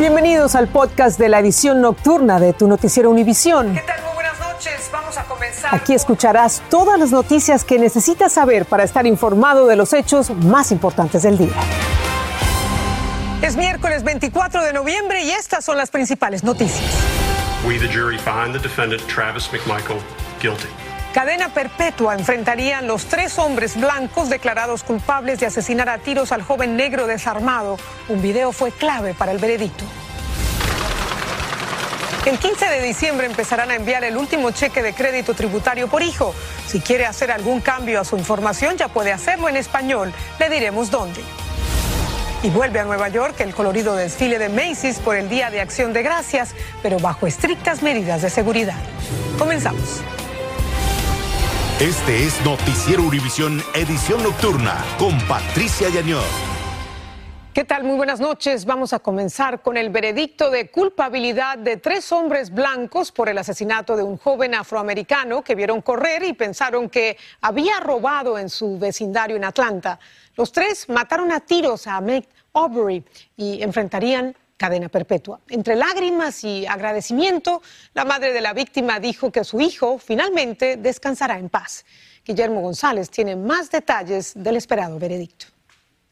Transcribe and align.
Bienvenidos 0.00 0.54
al 0.54 0.66
podcast 0.68 1.18
de 1.18 1.28
la 1.28 1.40
edición 1.40 1.82
nocturna 1.82 2.40
de 2.40 2.54
tu 2.54 2.66
noticiero 2.66 3.10
Univisión. 3.10 3.74
¿Qué 3.74 3.82
tal? 3.82 4.02
Muy 4.02 4.14
buenas 4.14 4.40
noches. 4.40 4.88
Vamos 4.90 5.18
a 5.18 5.24
comenzar. 5.24 5.74
Aquí 5.74 5.92
escucharás 5.92 6.62
todas 6.70 6.98
las 6.98 7.10
noticias 7.10 7.64
que 7.64 7.78
necesitas 7.78 8.32
saber 8.32 8.64
para 8.64 8.82
estar 8.82 9.06
informado 9.06 9.66
de 9.66 9.76
los 9.76 9.92
hechos 9.92 10.30
más 10.30 10.72
importantes 10.72 11.22
del 11.22 11.36
día. 11.36 11.52
Es 13.42 13.58
miércoles 13.58 14.02
24 14.02 14.64
de 14.64 14.72
noviembre 14.72 15.22
y 15.22 15.32
estas 15.32 15.66
son 15.66 15.76
las 15.76 15.90
principales 15.90 16.44
noticias. 16.44 16.80
We, 17.66 17.78
the 17.78 17.86
jury, 17.86 18.16
find 18.16 18.54
the 18.54 18.58
defendant 18.58 19.02
Travis 19.06 19.50
McMichael 19.52 20.00
guilty. 20.40 20.89
Cadena 21.12 21.48
perpetua 21.48 22.14
enfrentarían 22.14 22.86
los 22.86 23.06
tres 23.06 23.36
hombres 23.40 23.76
blancos 23.76 24.30
declarados 24.30 24.84
culpables 24.84 25.40
de 25.40 25.46
asesinar 25.46 25.88
a 25.88 25.98
tiros 25.98 26.30
al 26.30 26.42
joven 26.42 26.76
negro 26.76 27.08
desarmado. 27.08 27.78
Un 28.08 28.22
video 28.22 28.52
fue 28.52 28.70
clave 28.70 29.12
para 29.12 29.32
el 29.32 29.38
veredicto. 29.38 29.84
El 32.26 32.38
15 32.38 32.64
de 32.66 32.82
diciembre 32.82 33.26
empezarán 33.26 33.72
a 33.72 33.74
enviar 33.74 34.04
el 34.04 34.16
último 34.16 34.52
cheque 34.52 34.82
de 34.82 34.92
crédito 34.92 35.34
tributario 35.34 35.88
por 35.88 36.02
hijo. 36.02 36.32
Si 36.68 36.80
quiere 36.80 37.06
hacer 37.06 37.32
algún 37.32 37.60
cambio 37.60 38.00
a 38.00 38.04
su 38.04 38.16
información, 38.16 38.76
ya 38.76 38.86
puede 38.86 39.10
hacerlo 39.10 39.48
en 39.48 39.56
español. 39.56 40.12
Le 40.38 40.48
diremos 40.48 40.92
dónde. 40.92 41.22
Y 42.44 42.50
vuelve 42.50 42.78
a 42.78 42.84
Nueva 42.84 43.08
York 43.08 43.40
el 43.40 43.52
colorido 43.52 43.96
desfile 43.96 44.38
de 44.38 44.48
Macy's 44.48 45.00
por 45.00 45.16
el 45.16 45.28
Día 45.28 45.50
de 45.50 45.60
Acción 45.60 45.92
de 45.92 46.04
Gracias, 46.04 46.54
pero 46.84 47.00
bajo 47.00 47.26
estrictas 47.26 47.82
medidas 47.82 48.22
de 48.22 48.30
seguridad. 48.30 48.78
Comenzamos. 49.38 50.02
Este 51.80 52.24
es 52.24 52.44
Noticiero 52.44 53.02
Univisión 53.02 53.62
Edición 53.74 54.22
Nocturna 54.22 54.84
con 54.98 55.18
Patricia 55.26 55.88
Yañor. 55.88 56.26
¿Qué 57.54 57.64
tal? 57.64 57.84
Muy 57.84 57.96
buenas 57.96 58.20
noches. 58.20 58.66
Vamos 58.66 58.92
a 58.92 58.98
comenzar 58.98 59.62
con 59.62 59.78
el 59.78 59.88
veredicto 59.88 60.50
de 60.50 60.70
culpabilidad 60.70 61.56
de 61.56 61.78
tres 61.78 62.12
hombres 62.12 62.50
blancos 62.50 63.10
por 63.10 63.30
el 63.30 63.38
asesinato 63.38 63.96
de 63.96 64.02
un 64.02 64.18
joven 64.18 64.54
afroamericano 64.54 65.42
que 65.42 65.54
vieron 65.54 65.80
correr 65.80 66.22
y 66.22 66.34
pensaron 66.34 66.90
que 66.90 67.16
había 67.40 67.80
robado 67.80 68.38
en 68.38 68.50
su 68.50 68.78
vecindario 68.78 69.36
en 69.36 69.44
Atlanta. 69.44 69.98
Los 70.36 70.52
tres 70.52 70.86
mataron 70.86 71.32
a 71.32 71.40
tiros 71.40 71.86
a 71.86 71.98
Meg 72.02 72.28
Aubrey 72.52 73.02
y 73.38 73.62
enfrentarían 73.62 74.36
cadena 74.60 74.90
perpetua. 74.90 75.40
Entre 75.48 75.74
lágrimas 75.74 76.44
y 76.44 76.66
agradecimiento, 76.66 77.62
la 77.94 78.04
madre 78.04 78.34
de 78.34 78.42
la 78.42 78.52
víctima 78.52 79.00
dijo 79.00 79.32
que 79.32 79.42
su 79.42 79.58
hijo 79.58 79.98
finalmente 79.98 80.76
descansará 80.76 81.38
en 81.38 81.48
paz. 81.48 81.86
Guillermo 82.26 82.60
González 82.60 83.08
tiene 83.08 83.36
más 83.36 83.70
detalles 83.70 84.34
del 84.36 84.56
esperado 84.56 84.98
veredicto. 84.98 85.46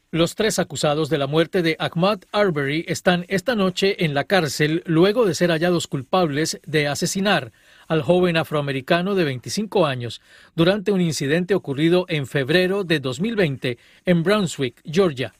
Los 0.09 0.33
tres 0.33 0.57
acusados 0.57 1.11
de 1.11 1.19
la 1.19 1.27
muerte 1.27 1.61
de 1.61 1.75
Ahmad 1.77 2.21
Arbery 2.31 2.85
están 2.87 3.23
esta 3.27 3.53
noche 3.53 4.03
en 4.03 4.15
la 4.15 4.23
cárcel 4.23 4.81
luego 4.87 5.27
de 5.27 5.35
ser 5.35 5.51
hallados 5.51 5.85
culpables 5.85 6.59
de 6.65 6.87
asesinar 6.87 7.51
al 7.87 8.01
joven 8.01 8.35
afroamericano 8.35 9.13
de 9.13 9.25
25 9.25 9.85
años 9.85 10.21
durante 10.55 10.91
un 10.91 11.01
incidente 11.01 11.53
ocurrido 11.53 12.05
en 12.09 12.25
febrero 12.25 12.83
de 12.83 12.99
2020 12.99 13.77
en 14.05 14.23
Brunswick, 14.23 14.81
Georgia. 14.83 15.35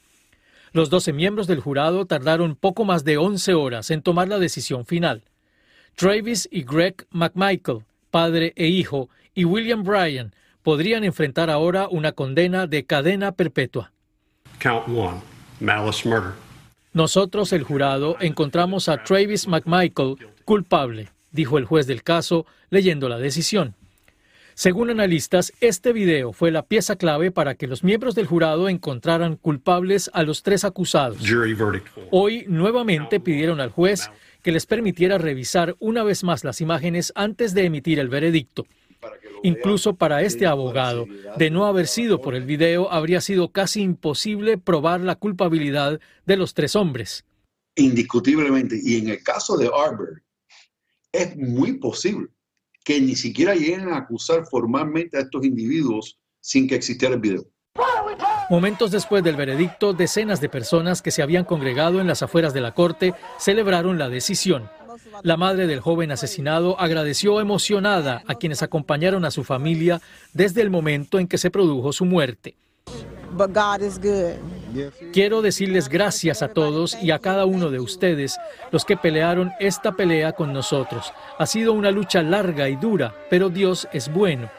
Los 0.72 0.90
12 0.90 1.14
miembros 1.14 1.48
del 1.48 1.60
jurado 1.60 2.06
tardaron 2.06 2.56
poco 2.56 2.86
más 2.86 3.04
de 3.04 3.18
11 3.18 3.54
horas 3.54 3.90
en 3.92 4.02
tomar 4.02 4.28
la 4.28 4.40
decisión 4.40 4.86
final. 4.86 5.24
Travis 5.96 6.48
y 6.52 6.64
Greg 6.64 7.08
McMichael, 7.10 7.86
padre 8.12 8.54
e 8.56 8.68
hijo, 8.68 9.10
y 9.34 9.46
William 9.46 9.84
Bryan 9.84 10.34
podrían 10.64 11.04
enfrentar 11.04 11.50
ahora 11.50 11.88
una 11.90 12.12
condena 12.12 12.68
de 12.68 12.86
cadena 12.86 13.32
perpetua. 13.32 13.92
Count 14.60 14.88
one, 14.88 15.22
malice 15.60 16.08
murder. 16.08 16.34
Nosotros, 16.94 17.54
el 17.54 17.64
jurado, 17.64 18.18
encontramos 18.20 18.90
a 18.90 19.04
Travis 19.04 19.48
McMichael 19.48 20.16
culpable, 20.44 21.10
dijo 21.32 21.58
el 21.58 21.66
juez 21.66 21.88
del 21.88 22.04
caso 22.04 22.46
leyendo 22.70 23.10
la 23.10 23.18
decisión. 23.18 23.76
Según 24.60 24.90
analistas, 24.90 25.54
este 25.62 25.94
video 25.94 26.34
fue 26.34 26.52
la 26.52 26.64
pieza 26.64 26.98
clave 26.98 27.32
para 27.32 27.56
que 27.56 27.66
los 27.66 27.82
miembros 27.82 28.14
del 28.14 28.28
jurado 28.28 28.68
encontraran 28.68 29.38
culpables 29.38 30.12
a 30.14 30.24
los 30.24 30.44
tres 30.44 30.66
acusados. 30.66 31.22
Hoy 32.12 32.44
nuevamente 32.50 33.22
pidieron 33.22 33.62
al 33.62 33.72
juez 33.72 34.12
que 34.44 34.52
les 34.52 34.66
permitiera 34.66 35.18
revisar 35.18 35.78
una 35.80 36.04
vez 36.04 36.26
más 36.26 36.44
las 36.44 36.60
imágenes 36.60 37.14
antes 37.16 37.54
de 37.54 37.64
emitir 37.64 38.00
el 38.00 38.10
veredicto. 38.10 38.66
Incluso 39.44 39.96
para 39.96 40.24
este 40.24 40.46
abogado, 40.46 41.06
de 41.38 41.50
no 41.50 41.66
haber 41.66 41.88
sido 41.88 42.20
por 42.20 42.36
el 42.36 42.44
video, 42.44 42.92
habría 42.92 43.22
sido 43.22 43.54
casi 43.54 43.82
imposible 43.82 44.58
probar 44.58 45.00
la 45.00 45.16
culpabilidad 45.16 46.02
de 46.26 46.36
los 46.36 46.54
tres 46.54 46.76
hombres. 46.76 47.24
Indiscutiblemente, 47.78 48.78
y 48.84 48.98
en 48.98 49.08
el 49.08 49.24
caso 49.24 49.56
de 49.56 49.72
Arbor, 49.74 50.22
es 51.14 51.38
muy 51.38 51.78
posible 51.78 52.28
que 52.90 53.00
ni 53.00 53.16
siquiera 53.16 53.54
lleguen 53.54 53.90
a 53.90 53.98
acusar 53.98 54.48
formalmente 54.48 55.16
a 55.16 55.20
estos 55.20 55.46
individuos 55.46 56.18
sin 56.42 56.68
que 56.68 56.74
existiera 56.74 57.14
el 57.14 57.22
video. 57.22 57.44
Momentos 58.50 58.90
después 58.90 59.24
del 59.24 59.36
veredicto, 59.36 59.94
decenas 59.94 60.42
de 60.42 60.50
personas 60.50 61.04
que 61.04 61.12
se 61.12 61.22
habían 61.22 61.46
congregado 61.46 62.02
en 62.02 62.08
las 62.08 62.24
afueras 62.24 62.52
de 62.52 62.62
la 62.62 62.74
corte 62.74 63.14
celebraron 63.38 64.00
la 64.00 64.10
decisión. 64.10 64.72
La 65.22 65.38
madre 65.38 65.68
del 65.68 65.82
joven 65.82 66.12
asesinado 66.12 66.80
agradeció 66.80 67.40
emocionada 67.40 68.24
a 68.26 68.34
quienes 68.34 68.64
acompañaron 68.64 69.24
a 69.24 69.30
su 69.30 69.44
familia 69.44 70.02
desde 70.34 70.64
el 70.64 70.72
momento 70.72 71.20
en 71.20 71.28
que 71.28 71.38
se 71.38 71.52
produjo 71.52 71.94
su 71.94 72.06
muerte. 72.06 72.56
Quiero 75.14 75.42
decirles 75.42 75.90
gracias 75.90 76.42
a 76.42 76.50
todos 76.50 76.98
y 77.02 77.12
a 77.12 77.20
cada 77.20 77.46
uno 77.46 77.70
de 77.70 77.80
ustedes, 77.80 78.38
los 78.72 78.86
que 78.86 78.98
pelearon 78.98 79.52
esta 79.60 79.94
pelea 79.94 80.34
con 80.34 80.54
nosotros. 80.54 81.14
Ha 81.38 81.46
sido 81.46 81.74
una 81.74 81.92
lucha 81.92 82.22
larga 82.22 82.70
y 82.70 82.76
dura, 82.76 83.16
pero 83.30 83.50
Dios 83.50 83.88
es 83.92 84.12
bueno. 84.12 84.50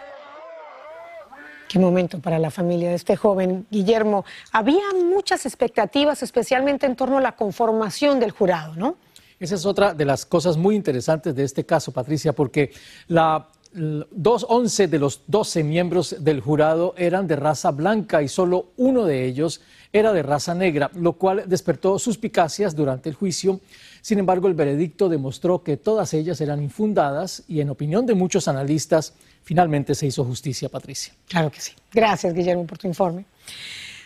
Qué 1.68 1.78
momento 1.78 2.18
para 2.18 2.38
la 2.38 2.50
familia 2.50 2.88
de 2.88 2.96
este 2.96 3.14
joven 3.16 3.66
Guillermo. 3.70 4.24
Había 4.50 4.82
muchas 5.04 5.46
expectativas, 5.46 6.22
especialmente 6.22 6.86
en 6.86 6.96
torno 6.96 7.18
a 7.18 7.20
la 7.20 7.36
conformación 7.36 8.18
del 8.18 8.32
jurado, 8.32 8.74
¿no? 8.74 8.96
Esa 9.38 9.54
es 9.54 9.64
otra 9.64 9.94
de 9.94 10.04
las 10.04 10.26
cosas 10.26 10.56
muy 10.56 10.74
interesantes 10.74 11.34
de 11.34 11.44
este 11.44 11.64
caso, 11.64 11.92
Patricia, 11.92 12.32
porque 12.32 12.72
la 13.06 13.48
dos, 13.72 14.46
11 14.48 14.88
de 14.88 14.98
los 14.98 15.22
12 15.26 15.62
miembros 15.62 16.16
del 16.18 16.40
jurado 16.40 16.94
eran 16.96 17.26
de 17.26 17.36
raza 17.36 17.70
blanca 17.70 18.22
y 18.22 18.28
solo 18.28 18.72
uno 18.76 19.04
de 19.04 19.24
ellos 19.24 19.60
era 19.92 20.12
de 20.12 20.22
raza 20.22 20.54
negra, 20.54 20.90
lo 20.94 21.14
cual 21.14 21.44
despertó 21.46 21.98
suspicacias 21.98 22.76
durante 22.76 23.08
el 23.08 23.14
juicio. 23.14 23.60
Sin 24.02 24.18
embargo, 24.18 24.48
el 24.48 24.54
veredicto 24.54 25.08
demostró 25.08 25.62
que 25.62 25.76
todas 25.76 26.14
ellas 26.14 26.40
eran 26.40 26.62
infundadas 26.62 27.42
y, 27.48 27.60
en 27.60 27.70
opinión 27.70 28.06
de 28.06 28.14
muchos 28.14 28.48
analistas, 28.48 29.14
finalmente 29.42 29.94
se 29.94 30.06
hizo 30.06 30.24
justicia, 30.24 30.68
Patricia. 30.68 31.12
Claro 31.28 31.50
que 31.50 31.60
sí. 31.60 31.72
Gracias, 31.92 32.32
Guillermo, 32.32 32.66
por 32.66 32.78
tu 32.78 32.86
informe. 32.86 33.24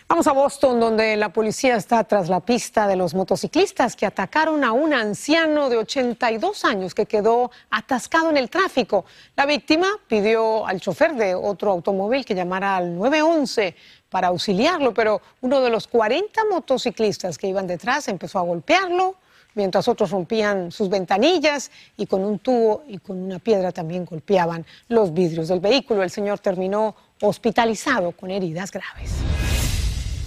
Vamos 0.07 0.27
a 0.27 0.33
Boston, 0.33 0.79
donde 0.79 1.17
la 1.17 1.29
policía 1.29 1.75
está 1.75 2.03
tras 2.03 2.29
la 2.29 2.39
pista 2.39 2.87
de 2.87 2.95
los 2.95 3.15
motociclistas 3.15 3.95
que 3.95 4.05
atacaron 4.05 4.63
a 4.63 4.71
un 4.71 4.93
anciano 4.93 5.67
de 5.67 5.77
82 5.77 6.63
años 6.63 6.93
que 6.93 7.07
quedó 7.07 7.49
atascado 7.71 8.29
en 8.29 8.37
el 8.37 8.51
tráfico. 8.51 9.05
La 9.35 9.47
víctima 9.47 9.87
pidió 10.07 10.67
al 10.67 10.79
chofer 10.79 11.15
de 11.15 11.33
otro 11.33 11.71
automóvil 11.71 12.23
que 12.23 12.35
llamara 12.35 12.77
al 12.77 12.95
911 12.95 13.75
para 14.07 14.27
auxiliarlo, 14.27 14.93
pero 14.93 15.21
uno 15.41 15.59
de 15.59 15.71
los 15.71 15.87
40 15.87 16.39
motociclistas 16.51 17.39
que 17.39 17.47
iban 17.47 17.65
detrás 17.65 18.07
empezó 18.07 18.37
a 18.37 18.43
golpearlo, 18.43 19.15
mientras 19.55 19.87
otros 19.87 20.11
rompían 20.11 20.71
sus 20.71 20.87
ventanillas 20.87 21.71
y 21.97 22.05
con 22.05 22.23
un 22.23 22.37
tubo 22.37 22.83
y 22.87 22.99
con 22.99 23.17
una 23.17 23.39
piedra 23.39 23.71
también 23.71 24.05
golpeaban 24.05 24.67
los 24.87 25.11
vidrios 25.11 25.47
del 25.47 25.61
vehículo. 25.61 26.03
El 26.03 26.11
señor 26.11 26.37
terminó 26.37 26.95
hospitalizado 27.21 28.11
con 28.11 28.29
heridas 28.29 28.71
graves. 28.71 29.54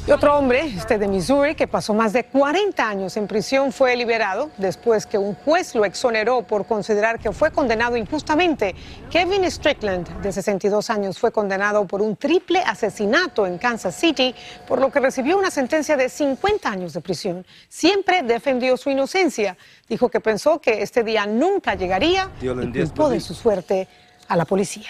Y 0.09 0.11
otro 0.11 0.39
hombre, 0.39 0.61
este 0.65 0.97
de 0.97 1.07
Missouri, 1.07 1.55
que 1.55 1.69
pasó 1.69 1.93
más 1.93 2.15
de 2.15 2.25
40 2.25 2.89
años 2.89 3.19
en 3.19 3.27
prisión, 3.27 3.73
fue 3.73 3.95
liberado 3.95 4.51
después 4.57 5.05
que 5.05 5.19
un 5.19 5.35
juez 5.35 5.75
lo 5.75 5.85
exoneró 5.85 6.41
por 6.41 6.65
considerar 6.65 7.19
que 7.19 7.31
fue 7.31 7.51
condenado 7.51 7.95
injustamente. 7.95 8.75
Kevin 9.11 9.45
Strickland, 9.51 10.23
de 10.23 10.33
62 10.33 10.89
años, 10.89 11.19
fue 11.19 11.31
condenado 11.31 11.87
por 11.87 12.01
un 12.01 12.17
triple 12.17 12.61
asesinato 12.61 13.47
en 13.47 13.59
Kansas 13.59 13.97
City, 13.97 14.35
por 14.67 14.81
lo 14.81 14.91
que 14.91 14.99
recibió 14.99 15.37
una 15.37 15.51
sentencia 15.51 15.95
de 15.95 16.09
50 16.09 16.71
años 16.71 16.95
de 16.95 17.03
prisión. 17.03 17.45
Siempre 17.69 18.23
defendió 18.23 18.79
su 18.79 18.89
inocencia. 18.89 19.59
Dijo 19.91 20.09
que 20.09 20.21
pensó 20.21 20.59
que 20.59 20.81
este 20.81 21.05
día 21.05 21.27
nunca 21.27 21.75
llegaría 21.75 22.31
y 22.41 22.47
culpó 22.47 23.11
de 23.11 23.21
su 23.21 23.35
suerte 23.35 23.87
a 24.27 24.39
la 24.39 24.47
policía. 24.47 24.89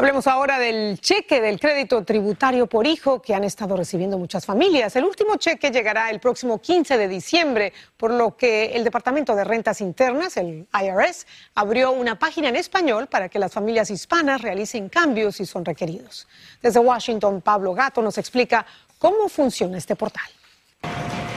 Hablemos 0.00 0.26
ahora 0.26 0.58
del 0.58 0.98
cheque 0.98 1.42
del 1.42 1.60
crédito 1.60 2.02
tributario 2.04 2.66
por 2.66 2.86
hijo 2.86 3.20
que 3.20 3.34
han 3.34 3.44
estado 3.44 3.76
recibiendo 3.76 4.16
muchas 4.16 4.46
familias. 4.46 4.96
El 4.96 5.04
último 5.04 5.36
cheque 5.36 5.70
llegará 5.70 6.10
el 6.10 6.20
próximo 6.20 6.58
15 6.58 6.96
de 6.96 7.06
diciembre, 7.06 7.74
por 7.98 8.10
lo 8.10 8.34
que 8.34 8.72
el 8.72 8.82
Departamento 8.82 9.36
de 9.36 9.44
Rentas 9.44 9.82
Internas, 9.82 10.38
el 10.38 10.66
IRS, 10.72 11.26
abrió 11.54 11.92
una 11.92 12.18
página 12.18 12.48
en 12.48 12.56
español 12.56 13.08
para 13.08 13.28
que 13.28 13.38
las 13.38 13.52
familias 13.52 13.90
hispanas 13.90 14.40
realicen 14.40 14.88
cambios 14.88 15.36
si 15.36 15.44
son 15.44 15.66
requeridos. 15.66 16.26
Desde 16.62 16.80
Washington, 16.80 17.42
Pablo 17.42 17.74
Gato 17.74 18.00
nos 18.00 18.16
explica 18.16 18.64
cómo 18.98 19.28
funciona 19.28 19.76
este 19.76 19.96
portal. 19.96 20.30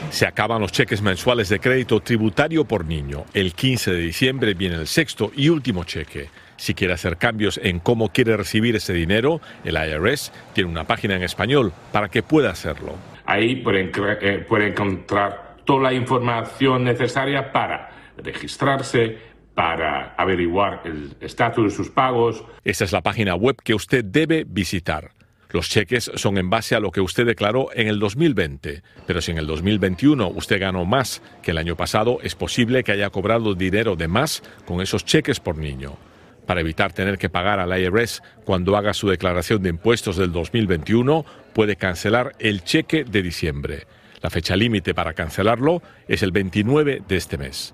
Se 0.10 0.26
acaban 0.26 0.62
los 0.62 0.72
cheques 0.72 1.02
mensuales 1.02 1.50
de 1.50 1.60
crédito 1.60 2.00
tributario 2.00 2.64
por 2.64 2.86
niño. 2.86 3.26
El 3.34 3.56
15 3.56 3.92
de 3.92 3.98
diciembre 3.98 4.54
viene 4.54 4.76
el 4.76 4.88
sexto 4.88 5.34
y 5.36 5.50
último 5.50 5.84
cheque. 5.84 6.30
Si 6.58 6.74
quiere 6.74 6.94
hacer 6.94 7.18
cambios 7.18 7.60
en 7.64 7.80
cómo 7.80 8.10
quiere 8.10 8.38
recibir 8.38 8.76
ese 8.76 8.94
dinero, 8.94 9.42
el 9.64 9.76
IRS 9.76 10.32
tiene 10.54 10.70
una 10.70 10.86
página 10.86 11.16
en 11.16 11.24
español 11.24 11.74
para 11.92 12.10
que 12.10 12.24
pueda 12.24 12.52
hacerlo. 12.52 12.96
Ahí 13.26 13.58
puede, 13.58 13.92
eh, 14.22 14.46
puede 14.48 14.68
encontrar 14.68 15.56
toda 15.66 15.84
la 15.84 15.94
información 15.94 16.84
necesaria 16.84 17.52
para 17.52 17.90
registrarse, 18.18 19.18
para 19.54 20.14
averiguar 20.16 20.82
el 20.86 21.16
estatus 21.22 21.66
de 21.66 21.70
sus 21.70 21.90
pagos. 21.90 22.44
Esa 22.64 22.84
es 22.84 22.92
la 22.92 23.02
página 23.02 23.36
web 23.36 23.56
que 23.64 23.74
usted 23.74 24.04
debe 24.04 24.46
visitar. 24.48 25.12
Los 25.54 25.70
cheques 25.70 26.12
son 26.16 26.40
en 26.40 26.50
base 26.50 26.74
a 26.74 26.80
lo 26.80 26.90
que 26.90 27.00
usted 27.00 27.28
declaró 27.28 27.70
en 27.76 27.88
el 27.88 28.00
2020, 28.00 28.82
pero 29.06 29.22
si 29.22 29.32
en 29.32 29.38
el 29.38 29.46
2021 29.46 30.28
usted 30.30 30.60
ganó 30.60 30.84
más 30.84 31.22
que 31.44 31.52
el 31.52 31.60
año 31.60 31.76
pasado, 31.76 32.18
es 32.24 32.34
posible 32.34 32.84
que 32.84 32.92
haya 32.92 33.12
cobrado 33.12 33.54
dinero 33.54 33.96
de 33.96 34.08
más 34.08 34.42
con 34.66 34.82
esos 34.82 35.06
cheques 35.06 35.40
por 35.40 35.58
niño. 35.58 35.96
Para 36.46 36.62
evitar 36.62 36.94
tener 36.94 37.18
que 37.18 37.30
pagar 37.30 37.60
al 37.60 37.80
IRS 37.80 38.22
cuando 38.44 38.76
haga 38.76 38.94
su 38.94 39.08
declaración 39.08 39.64
de 39.64 39.70
impuestos 39.70 40.18
del 40.18 40.32
2021, 40.32 41.26
puede 41.54 41.76
cancelar 41.76 42.34
el 42.40 42.64
cheque 42.64 43.04
de 43.04 43.22
diciembre. 43.22 43.88
La 44.22 44.30
fecha 44.30 44.56
límite 44.56 44.94
para 44.94 45.14
cancelarlo 45.14 45.82
es 46.08 46.24
el 46.24 46.32
29 46.32 47.02
de 47.08 47.16
este 47.16 47.38
mes. 47.38 47.74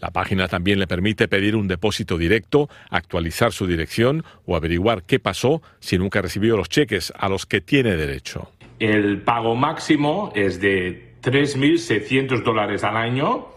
La 0.00 0.10
página 0.10 0.46
también 0.46 0.78
le 0.78 0.86
permite 0.86 1.26
pedir 1.26 1.56
un 1.56 1.66
depósito 1.66 2.16
directo, 2.16 2.68
actualizar 2.88 3.52
su 3.52 3.66
dirección 3.66 4.24
o 4.46 4.54
averiguar 4.54 5.02
qué 5.02 5.18
pasó 5.18 5.60
si 5.80 5.98
nunca 5.98 6.22
recibió 6.22 6.56
los 6.56 6.68
cheques 6.68 7.12
a 7.18 7.28
los 7.28 7.46
que 7.46 7.60
tiene 7.60 7.96
derecho. 7.96 8.52
El 8.78 9.22
pago 9.22 9.56
máximo 9.56 10.32
es 10.36 10.60
de 10.60 11.14
3.600 11.20 12.44
dólares 12.44 12.84
al 12.84 12.96
año, 12.96 13.48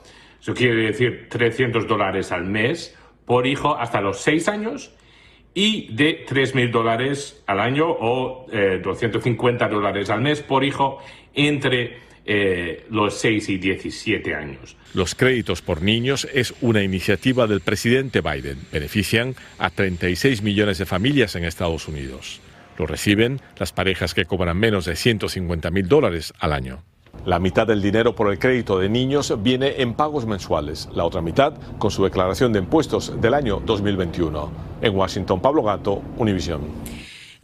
eso 0.42 0.56
quiere 0.56 0.88
decir 0.88 1.28
300 1.30 1.88
dólares 1.88 2.31
al 2.31 2.46
mes 2.46 2.98
por 3.25 3.47
hijo 3.47 3.77
hasta 3.77 4.01
los 4.01 4.21
6 4.21 4.47
años 4.47 4.91
y 5.53 5.94
de 5.94 6.25
3.000 6.25 6.71
dólares 6.71 7.44
al 7.45 7.59
año 7.59 7.88
o 7.89 8.47
250 8.83 9.65
eh, 9.65 9.69
dólares 9.69 10.09
al 10.09 10.21
mes 10.21 10.41
por 10.41 10.63
hijo 10.63 11.00
entre 11.33 11.97
eh, 12.25 12.85
los 12.89 13.15
6 13.15 13.50
y 13.50 13.57
17 13.57 14.35
años. 14.35 14.77
Los 14.94 15.15
créditos 15.15 15.62
por 15.62 15.81
niños 15.81 16.27
es 16.33 16.53
una 16.62 16.83
iniciativa 16.83 17.47
del 17.47 17.62
presidente 17.62 18.21
Biden. 18.21 18.59
Benefician 18.71 19.35
a 19.57 19.69
36 19.69 20.41
millones 20.41 20.77
de 20.77 20.85
familias 20.85 21.35
en 21.35 21.45
Estados 21.45 21.88
Unidos. 21.88 22.39
Lo 22.77 22.85
reciben 22.85 23.41
las 23.57 23.73
parejas 23.73 24.13
que 24.13 24.25
cobran 24.25 24.57
menos 24.57 24.85
de 24.85 24.95
150 24.95 25.71
mil 25.71 25.88
dólares 25.88 26.33
al 26.39 26.53
año. 26.53 26.83
La 27.23 27.38
mitad 27.38 27.68
del 27.68 27.83
dinero 27.83 28.15
por 28.15 28.31
el 28.31 28.39
crédito 28.39 28.79
de 28.79 28.89
niños 28.89 29.31
viene 29.44 29.81
en 29.81 29.94
pagos 29.94 30.25
mensuales, 30.25 30.89
la 30.91 31.06
otra 31.06 31.21
mitad 31.21 31.53
con 31.77 31.91
su 31.91 32.03
declaración 32.03 32.51
de 32.51 32.57
impuestos 32.57 33.21
del 33.21 33.35
año 33.35 33.62
2021. 33.63 34.50
En 34.81 34.95
Washington, 34.95 35.39
Pablo 35.39 35.62
Gato, 35.62 36.01
Univision. 36.18 36.62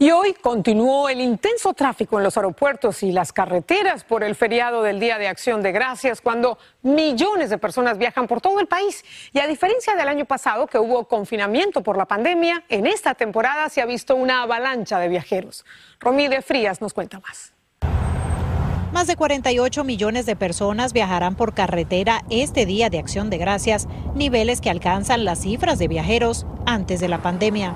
Y 0.00 0.10
hoy 0.10 0.34
continuó 0.34 1.08
el 1.08 1.20
intenso 1.20 1.74
tráfico 1.74 2.18
en 2.18 2.24
los 2.24 2.36
aeropuertos 2.36 3.04
y 3.04 3.12
las 3.12 3.32
carreteras 3.32 4.02
por 4.02 4.24
el 4.24 4.34
feriado 4.34 4.82
del 4.82 4.98
Día 4.98 5.16
de 5.16 5.28
Acción 5.28 5.62
de 5.62 5.70
Gracias, 5.70 6.20
cuando 6.20 6.58
millones 6.82 7.50
de 7.50 7.58
personas 7.58 7.98
viajan 7.98 8.26
por 8.26 8.40
todo 8.40 8.58
el 8.58 8.66
país. 8.66 9.04
Y 9.32 9.38
a 9.38 9.46
diferencia 9.46 9.94
del 9.94 10.08
año 10.08 10.24
pasado, 10.24 10.66
que 10.66 10.78
hubo 10.78 11.06
confinamiento 11.06 11.82
por 11.84 11.96
la 11.96 12.06
pandemia, 12.06 12.64
en 12.68 12.88
esta 12.88 13.14
temporada 13.14 13.68
se 13.68 13.80
ha 13.80 13.86
visto 13.86 14.16
una 14.16 14.42
avalancha 14.42 14.98
de 14.98 15.08
viajeros. 15.08 15.64
Romí 16.00 16.26
de 16.26 16.42
Frías 16.42 16.80
nos 16.80 16.94
cuenta 16.94 17.20
más. 17.20 17.57
Más 18.92 19.06
de 19.06 19.16
48 19.16 19.84
millones 19.84 20.24
de 20.24 20.34
personas 20.34 20.94
viajarán 20.94 21.36
por 21.36 21.52
carretera 21.52 22.24
este 22.30 22.64
día 22.64 22.88
de 22.88 22.98
acción 22.98 23.28
de 23.28 23.36
gracias, 23.36 23.86
niveles 24.14 24.62
que 24.62 24.70
alcanzan 24.70 25.26
las 25.26 25.42
cifras 25.42 25.78
de 25.78 25.88
viajeros 25.88 26.46
antes 26.64 26.98
de 26.98 27.08
la 27.08 27.20
pandemia. 27.20 27.74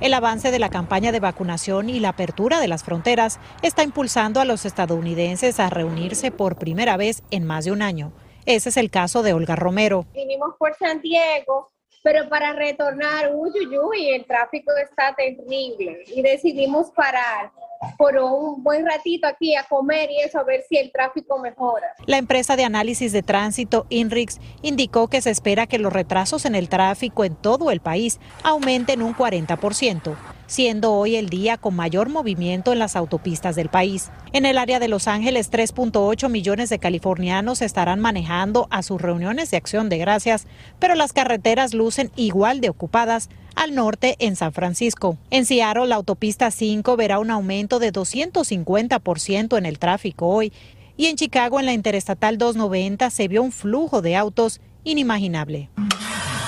El 0.00 0.14
avance 0.14 0.52
de 0.52 0.60
la 0.60 0.70
campaña 0.70 1.10
de 1.10 1.18
vacunación 1.18 1.90
y 1.90 1.98
la 1.98 2.10
apertura 2.10 2.60
de 2.60 2.68
las 2.68 2.84
fronteras 2.84 3.40
está 3.62 3.82
impulsando 3.82 4.40
a 4.40 4.44
los 4.44 4.64
estadounidenses 4.64 5.58
a 5.58 5.68
reunirse 5.68 6.30
por 6.30 6.56
primera 6.56 6.96
vez 6.96 7.24
en 7.32 7.44
más 7.44 7.64
de 7.64 7.72
un 7.72 7.82
año. 7.82 8.12
Ese 8.46 8.68
es 8.68 8.76
el 8.76 8.90
caso 8.90 9.22
de 9.22 9.34
Olga 9.34 9.56
Romero. 9.56 10.06
Vinimos 10.14 10.54
por 10.56 10.74
San 10.76 11.02
Diego, 11.02 11.68
pero 12.02 12.28
para 12.28 12.52
retornar, 12.52 13.32
uy, 13.34 13.50
uy, 13.50 13.78
uy, 13.78 14.10
el 14.10 14.24
tráfico 14.24 14.72
está 14.82 15.14
terrible 15.16 16.04
y 16.06 16.22
decidimos 16.22 16.90
parar 16.92 17.50
por 17.96 18.16
un 18.16 18.62
buen 18.62 18.86
ratito 18.86 19.26
aquí 19.26 19.54
a 19.54 19.64
comer 19.64 20.10
y 20.10 20.20
eso, 20.20 20.38
a 20.38 20.44
ver 20.44 20.62
si 20.68 20.76
el 20.76 20.92
tráfico 20.92 21.38
mejora. 21.38 21.94
La 22.06 22.18
empresa 22.18 22.56
de 22.56 22.64
análisis 22.64 23.12
de 23.12 23.22
tránsito 23.22 23.86
INRIX 23.88 24.38
indicó 24.62 25.08
que 25.08 25.20
se 25.20 25.30
espera 25.30 25.66
que 25.66 25.78
los 25.78 25.92
retrasos 25.92 26.44
en 26.44 26.54
el 26.54 26.68
tráfico 26.68 27.24
en 27.24 27.36
todo 27.36 27.70
el 27.70 27.80
país 27.80 28.20
aumenten 28.42 29.02
un 29.02 29.14
40% 29.14 30.16
siendo 30.50 30.92
hoy 30.94 31.14
el 31.14 31.28
día 31.28 31.58
con 31.58 31.76
mayor 31.76 32.08
movimiento 32.08 32.72
en 32.72 32.80
las 32.80 32.96
autopistas 32.96 33.54
del 33.54 33.68
país. 33.68 34.10
En 34.32 34.44
el 34.44 34.58
área 34.58 34.80
de 34.80 34.88
Los 34.88 35.06
Ángeles, 35.06 35.48
3.8 35.52 36.28
millones 36.28 36.70
de 36.70 36.80
californianos 36.80 37.62
estarán 37.62 38.00
manejando 38.00 38.66
a 38.72 38.82
sus 38.82 39.00
reuniones 39.00 39.52
de 39.52 39.58
acción 39.58 39.88
de 39.88 39.98
gracias, 39.98 40.48
pero 40.80 40.96
las 40.96 41.12
carreteras 41.12 41.72
lucen 41.72 42.10
igual 42.16 42.60
de 42.60 42.68
ocupadas 42.68 43.30
al 43.54 43.76
norte 43.76 44.16
en 44.18 44.34
San 44.34 44.52
Francisco. 44.52 45.16
En 45.30 45.46
Seattle, 45.46 45.86
la 45.86 45.94
autopista 45.94 46.50
5 46.50 46.96
verá 46.96 47.20
un 47.20 47.30
aumento 47.30 47.78
de 47.78 47.92
250% 47.92 49.56
en 49.56 49.66
el 49.66 49.78
tráfico 49.78 50.26
hoy 50.26 50.52
y 50.96 51.06
en 51.06 51.14
Chicago, 51.14 51.60
en 51.60 51.66
la 51.66 51.74
Interestatal 51.74 52.38
290, 52.38 53.08
se 53.10 53.28
vio 53.28 53.44
un 53.44 53.52
flujo 53.52 54.02
de 54.02 54.16
autos 54.16 54.60
inimaginable. 54.82 55.70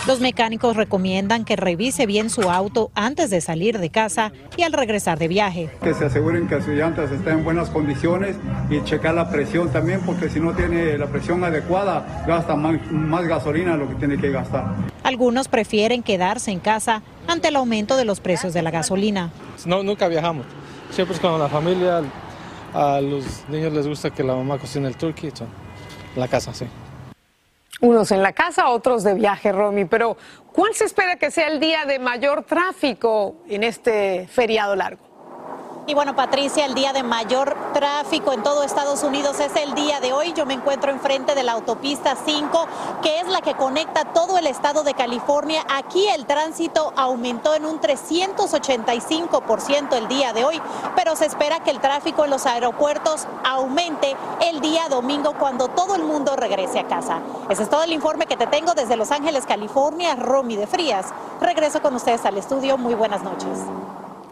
Los 0.04 0.18
mecánicos 0.18 0.76
recomiendan 0.76 1.44
que 1.44 1.54
revise 1.54 2.06
bien 2.06 2.28
su 2.28 2.50
auto 2.50 2.90
antes 2.96 3.30
de 3.30 3.40
salir 3.40 3.78
de 3.78 3.88
casa 3.88 4.32
y 4.56 4.62
al 4.62 4.72
regresar 4.72 5.16
de 5.16 5.28
viaje. 5.28 5.70
Que 5.80 5.94
se 5.94 6.06
aseguren 6.06 6.48
que 6.48 6.60
sus 6.60 6.74
llantas 6.74 7.12
estén 7.12 7.38
en 7.38 7.44
buenas 7.44 7.70
condiciones 7.70 8.36
y 8.68 8.82
checar 8.82 9.14
la 9.14 9.30
presión 9.30 9.70
también, 9.70 10.00
porque 10.04 10.28
si 10.28 10.40
no 10.40 10.54
tiene 10.54 10.98
la 10.98 11.06
presión 11.06 11.44
adecuada, 11.44 12.24
gasta 12.26 12.56
más, 12.56 12.80
más 12.90 13.28
gasolina 13.28 13.72
de 13.72 13.78
lo 13.78 13.88
que 13.88 13.94
tiene 13.94 14.18
que 14.18 14.32
gastar. 14.32 14.74
Algunos 15.04 15.46
prefieren 15.46 16.02
quedarse 16.02 16.50
en 16.50 16.58
casa 16.58 17.02
ante 17.28 17.48
el 17.48 17.56
aumento 17.56 17.96
de 17.96 18.04
los 18.04 18.18
precios 18.18 18.52
de 18.54 18.62
la 18.62 18.72
gasolina. 18.72 19.30
No, 19.66 19.84
nunca 19.84 20.08
viajamos. 20.08 20.46
Siempre 20.90 21.14
es 21.14 21.20
con 21.20 21.38
la 21.38 21.48
familia. 21.48 22.02
A 22.74 23.00
los 23.00 23.48
niños 23.48 23.72
les 23.72 23.86
gusta 23.86 24.10
que 24.10 24.24
la 24.24 24.34
mamá 24.34 24.58
cocine 24.58 24.88
el 24.88 24.96
turkey. 24.96 25.30
La 26.16 26.26
casa, 26.26 26.52
sí. 26.52 26.66
Unos 27.80 28.12
en 28.12 28.22
la 28.22 28.32
casa, 28.32 28.68
otros 28.68 29.02
de 29.02 29.14
viaje, 29.14 29.50
Romy. 29.50 29.86
Pero, 29.86 30.16
¿cuál 30.52 30.74
se 30.74 30.84
espera 30.84 31.16
que 31.16 31.30
sea 31.30 31.48
el 31.48 31.58
día 31.58 31.84
de 31.84 31.98
mayor 31.98 32.44
tráfico 32.44 33.36
en 33.48 33.64
este 33.64 34.28
feriado 34.28 34.76
largo? 34.76 35.11
Y 35.84 35.94
bueno, 35.94 36.14
Patricia, 36.14 36.64
el 36.64 36.74
día 36.74 36.92
de 36.92 37.02
mayor 37.02 37.56
tráfico 37.72 38.32
en 38.32 38.44
todo 38.44 38.62
Estados 38.62 39.02
Unidos 39.02 39.40
es 39.40 39.56
el 39.56 39.74
día 39.74 39.98
de 39.98 40.12
hoy. 40.12 40.32
Yo 40.32 40.46
me 40.46 40.54
encuentro 40.54 40.92
enfrente 40.92 41.34
de 41.34 41.42
la 41.42 41.50
autopista 41.52 42.16
5, 42.24 42.68
que 43.02 43.18
es 43.18 43.26
la 43.26 43.40
que 43.40 43.54
conecta 43.54 44.04
todo 44.04 44.38
el 44.38 44.46
estado 44.46 44.84
de 44.84 44.94
California. 44.94 45.64
Aquí 45.68 46.06
el 46.06 46.24
tránsito 46.24 46.92
aumentó 46.96 47.54
en 47.54 47.66
un 47.66 47.80
385% 47.80 49.96
el 49.96 50.06
día 50.06 50.32
de 50.32 50.44
hoy, 50.44 50.62
pero 50.94 51.16
se 51.16 51.26
espera 51.26 51.64
que 51.64 51.72
el 51.72 51.80
tráfico 51.80 52.24
en 52.24 52.30
los 52.30 52.46
aeropuertos 52.46 53.26
aumente 53.44 54.14
el 54.40 54.60
día 54.60 54.88
domingo 54.88 55.34
cuando 55.36 55.66
todo 55.66 55.96
el 55.96 56.04
mundo 56.04 56.36
regrese 56.36 56.78
a 56.78 56.86
casa. 56.86 57.18
Ese 57.48 57.64
es 57.64 57.68
todo 57.68 57.82
el 57.82 57.92
informe 57.92 58.26
que 58.26 58.36
te 58.36 58.46
tengo 58.46 58.74
desde 58.74 58.94
Los 58.94 59.10
Ángeles, 59.10 59.46
California. 59.46 60.14
Romy 60.14 60.54
de 60.54 60.68
Frías. 60.68 61.06
Regreso 61.40 61.82
con 61.82 61.96
ustedes 61.96 62.24
al 62.24 62.38
estudio. 62.38 62.78
Muy 62.78 62.94
buenas 62.94 63.24
noches. 63.24 63.58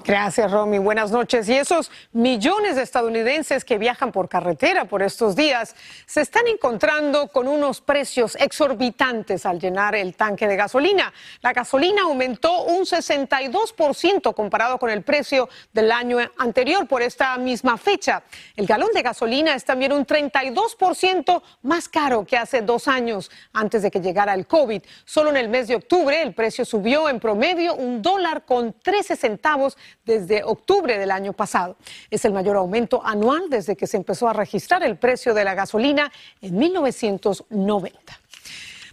Gracias, 0.05 0.51
Romy. 0.51 0.79
Buenas 0.79 1.11
noches. 1.11 1.47
Y 1.49 1.57
esos 1.57 1.91
millones 2.13 2.77
de 2.77 2.83
estadounidenses 2.83 3.65
que 3.65 3.77
viajan 3.77 4.13
por 4.13 4.31
carretera 4.31 4.87
por 4.87 5.03
estos 5.03 5.37
días 5.37 5.77
se 6.07 6.23
están 6.23 6.47
encontrando 6.47 7.29
con 7.29 7.47
unos 7.47 7.83
precios 7.83 8.35
exorbitantes 8.37 9.45
al 9.45 9.61
llenar 9.61 9.95
el 9.95 10.15
tanque 10.17 10.49
de 10.49 10.57
gasolina. 10.57 11.13
La 11.43 11.53
gasolina 11.53 12.03
aumentó 12.03 12.65
un 12.65 12.87
62% 12.87 14.35
comparado 14.35 14.79
con 14.79 14.89
el 14.89 15.03
precio 15.03 15.51
del 15.73 15.93
año 15.93 16.19
anterior 16.39 16.89
por 16.89 17.03
esta 17.03 17.37
misma 17.37 17.77
fecha. 17.77 18.23
El 18.57 18.67
galón 18.67 18.91
de 18.95 19.03
gasolina 19.03 19.55
es 19.55 19.65
también 19.65 19.93
un 19.93 20.07
32% 20.07 21.43
más 21.63 21.89
caro 21.89 22.25
que 22.25 22.39
hace 22.39 22.63
dos 22.63 22.89
años 22.89 23.31
antes 23.53 23.83
de 23.83 23.91
que 23.91 24.01
llegara 24.01 24.33
el 24.33 24.47
COVID. 24.47 24.83
Solo 25.05 25.29
en 25.29 25.37
el 25.37 25.51
mes 25.51 25.69
de 25.69 25.77
octubre 25.77 26.23
el 26.23 26.33
precio 26.35 26.65
subió 26.65 27.09
en 27.11 27.21
promedio 27.21 27.75
un 27.75 28.01
dólar 28.01 28.47
con 28.47 28.73
13 28.73 29.15
centavos 29.17 29.77
desde 30.05 30.43
octubre 30.45 30.99
del 30.99 31.11
año 31.11 31.33
pasado. 31.33 31.77
Es 32.11 32.25
el 32.25 32.33
mayor 32.33 32.57
aumento 32.57 33.05
anual 33.05 33.45
desde 33.49 33.77
que 33.77 33.87
se 33.87 33.97
empezó 33.97 34.29
a 34.29 34.33
registrar 34.33 34.83
el 34.83 34.97
precio 34.97 35.35
de 35.35 35.45
la 35.45 35.55
gasolina 35.55 36.11
en 36.41 36.57
1990. 36.57 38.21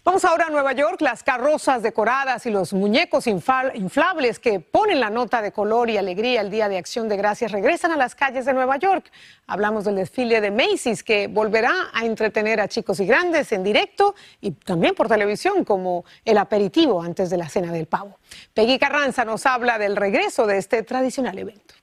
Vamos 0.07 0.23
ahora 0.23 0.45
a 0.45 0.49
Nueva 0.49 0.71
York. 0.71 1.01
Las 1.01 1.21
carrozas 1.21 1.83
decoradas 1.83 2.45
y 2.45 2.49
los 2.49 2.71
muñecos 2.71 3.27
inflables 3.27 4.39
que 4.39 4.61
ponen 4.61 5.01
la 5.01 5.09
nota 5.09 5.41
de 5.41 5.51
color 5.51 5.89
y 5.89 5.97
alegría 5.97 6.39
el 6.39 6.49
Día 6.49 6.69
de 6.69 6.77
Acción 6.77 7.09
de 7.09 7.17
Gracias 7.17 7.51
regresan 7.51 7.91
a 7.91 7.97
las 7.97 8.15
calles 8.15 8.45
de 8.45 8.53
Nueva 8.53 8.77
York. 8.77 9.11
Hablamos 9.47 9.83
del 9.83 9.97
desfile 9.97 10.39
de 10.39 10.49
Macy's 10.49 11.03
que 11.03 11.27
volverá 11.27 11.73
a 11.91 12.05
entretener 12.05 12.61
a 12.61 12.69
chicos 12.69 13.01
y 13.01 13.05
grandes 13.05 13.51
en 13.51 13.65
directo 13.65 14.15
y 14.39 14.51
también 14.51 14.95
por 14.95 15.09
televisión 15.09 15.65
como 15.65 16.05
el 16.23 16.37
aperitivo 16.37 17.01
antes 17.01 17.29
de 17.29 17.35
la 17.35 17.49
cena 17.49 17.73
del 17.73 17.87
pavo. 17.87 18.17
Peggy 18.53 18.79
Carranza 18.79 19.25
nos 19.25 19.45
habla 19.45 19.77
del 19.77 19.97
regreso 19.97 20.47
de 20.47 20.57
este 20.57 20.83
tradicional 20.83 21.37
evento. 21.37 21.75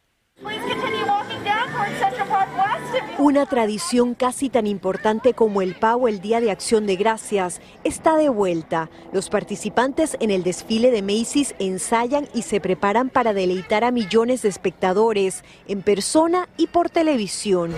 Una 3.18 3.46
tradición 3.46 4.14
casi 4.14 4.48
tan 4.48 4.66
importante 4.66 5.34
como 5.34 5.62
el 5.62 5.74
pavo 5.74 6.08
el 6.08 6.20
Día 6.20 6.40
de 6.40 6.50
Acción 6.50 6.86
de 6.86 6.96
Gracias 6.96 7.60
está 7.84 8.16
de 8.16 8.28
vuelta. 8.28 8.90
Los 9.12 9.30
participantes 9.30 10.16
en 10.20 10.30
el 10.30 10.42
desfile 10.42 10.90
de 10.90 11.02
Macy's 11.02 11.54
ensayan 11.58 12.28
y 12.34 12.42
se 12.42 12.60
preparan 12.60 13.10
para 13.10 13.32
deleitar 13.32 13.84
a 13.84 13.90
millones 13.90 14.42
de 14.42 14.48
espectadores 14.48 15.44
en 15.68 15.82
persona 15.82 16.48
y 16.56 16.66
por 16.66 16.90
televisión 16.90 17.74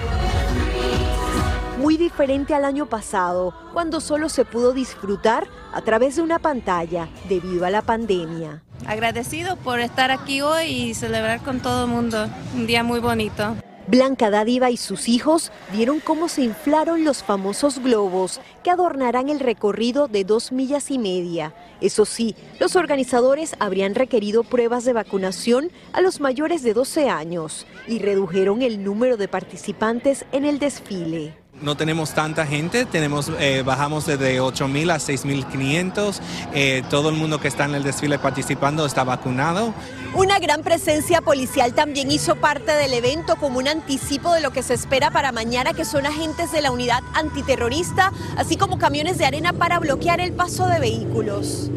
muy 1.76 1.96
diferente 1.96 2.52
al 2.52 2.64
año 2.64 2.86
pasado, 2.86 3.54
cuando 3.72 4.00
solo 4.00 4.28
se 4.28 4.44
pudo 4.44 4.72
disfrutar 4.72 5.46
a 5.72 5.82
través 5.82 6.16
de 6.16 6.22
una 6.22 6.40
pantalla 6.40 7.08
debido 7.28 7.64
a 7.64 7.70
la 7.70 7.80
pandemia. 7.80 8.62
Agradecido 8.86 9.54
por 9.54 9.78
estar 9.78 10.10
aquí 10.10 10.40
hoy 10.40 10.64
y 10.64 10.94
celebrar 10.94 11.42
con 11.42 11.60
todo 11.60 11.84
el 11.84 11.90
mundo, 11.90 12.28
un 12.56 12.66
día 12.66 12.82
muy 12.82 12.98
bonito. 12.98 13.54
Blanca 13.88 14.30
Dádiva 14.30 14.70
y 14.70 14.76
sus 14.76 15.08
hijos 15.08 15.52
vieron 15.72 16.00
cómo 16.00 16.28
se 16.28 16.42
inflaron 16.42 17.04
los 17.04 17.22
famosos 17.22 17.78
globos 17.78 18.40
que 18.64 18.70
adornarán 18.70 19.28
el 19.28 19.38
recorrido 19.38 20.08
de 20.08 20.24
dos 20.24 20.50
millas 20.50 20.90
y 20.90 20.98
media. 20.98 21.54
Eso 21.80 22.04
sí, 22.04 22.34
los 22.58 22.74
organizadores 22.74 23.54
habrían 23.60 23.94
requerido 23.94 24.42
pruebas 24.42 24.84
de 24.84 24.92
vacunación 24.92 25.70
a 25.92 26.00
los 26.00 26.20
mayores 26.20 26.64
de 26.64 26.74
12 26.74 27.08
años 27.08 27.64
y 27.86 28.00
redujeron 28.00 28.62
el 28.62 28.82
número 28.82 29.16
de 29.16 29.28
participantes 29.28 30.24
en 30.32 30.44
el 30.46 30.58
desfile. 30.58 31.45
No 31.62 31.74
tenemos 31.74 32.12
tanta 32.12 32.46
gente, 32.46 32.84
tenemos, 32.84 33.32
eh, 33.40 33.62
bajamos 33.64 34.04
desde 34.04 34.40
8.000 34.40 34.90
a 34.90 34.98
6.500. 34.98 36.20
Eh, 36.52 36.82
todo 36.90 37.08
el 37.08 37.16
mundo 37.16 37.40
que 37.40 37.48
está 37.48 37.64
en 37.64 37.74
el 37.74 37.82
desfile 37.82 38.18
participando 38.18 38.84
está 38.84 39.04
vacunado. 39.04 39.72
Una 40.14 40.38
gran 40.38 40.62
presencia 40.62 41.22
policial 41.22 41.72
también 41.72 42.10
hizo 42.10 42.36
parte 42.36 42.72
del 42.72 42.92
evento 42.92 43.36
como 43.36 43.58
un 43.58 43.68
anticipo 43.68 44.34
de 44.34 44.42
lo 44.42 44.50
que 44.50 44.62
se 44.62 44.74
espera 44.74 45.10
para 45.10 45.32
mañana, 45.32 45.72
que 45.72 45.86
son 45.86 46.04
agentes 46.04 46.52
de 46.52 46.60
la 46.60 46.70
unidad 46.70 47.02
antiterrorista, 47.14 48.12
así 48.36 48.56
como 48.56 48.78
camiones 48.78 49.16
de 49.16 49.24
arena 49.24 49.54
para 49.54 49.78
bloquear 49.78 50.20
el 50.20 50.32
paso 50.32 50.66
de 50.66 50.78
vehículos. 50.78 51.70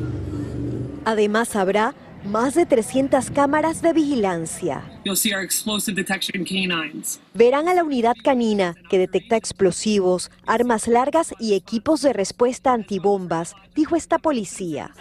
Además 1.05 1.55
habrá 1.55 1.95
más 2.29 2.53
de 2.53 2.65
300 2.65 3.31
cámaras 3.31 3.81
de 3.81 3.91
vigilancia. 3.91 4.83
Verán 7.33 7.67
a 7.67 7.73
la 7.73 7.83
unidad 7.83 8.15
canina 8.23 8.75
que 8.89 8.99
detecta 8.99 9.35
explosivos, 9.35 10.29
armas 10.45 10.87
largas 10.87 11.33
y 11.39 11.55
equipos 11.55 12.01
de 12.01 12.13
respuesta 12.13 12.73
antibombas, 12.73 13.55
dijo 13.75 13.95
esta 13.95 14.19
policía. 14.19 14.91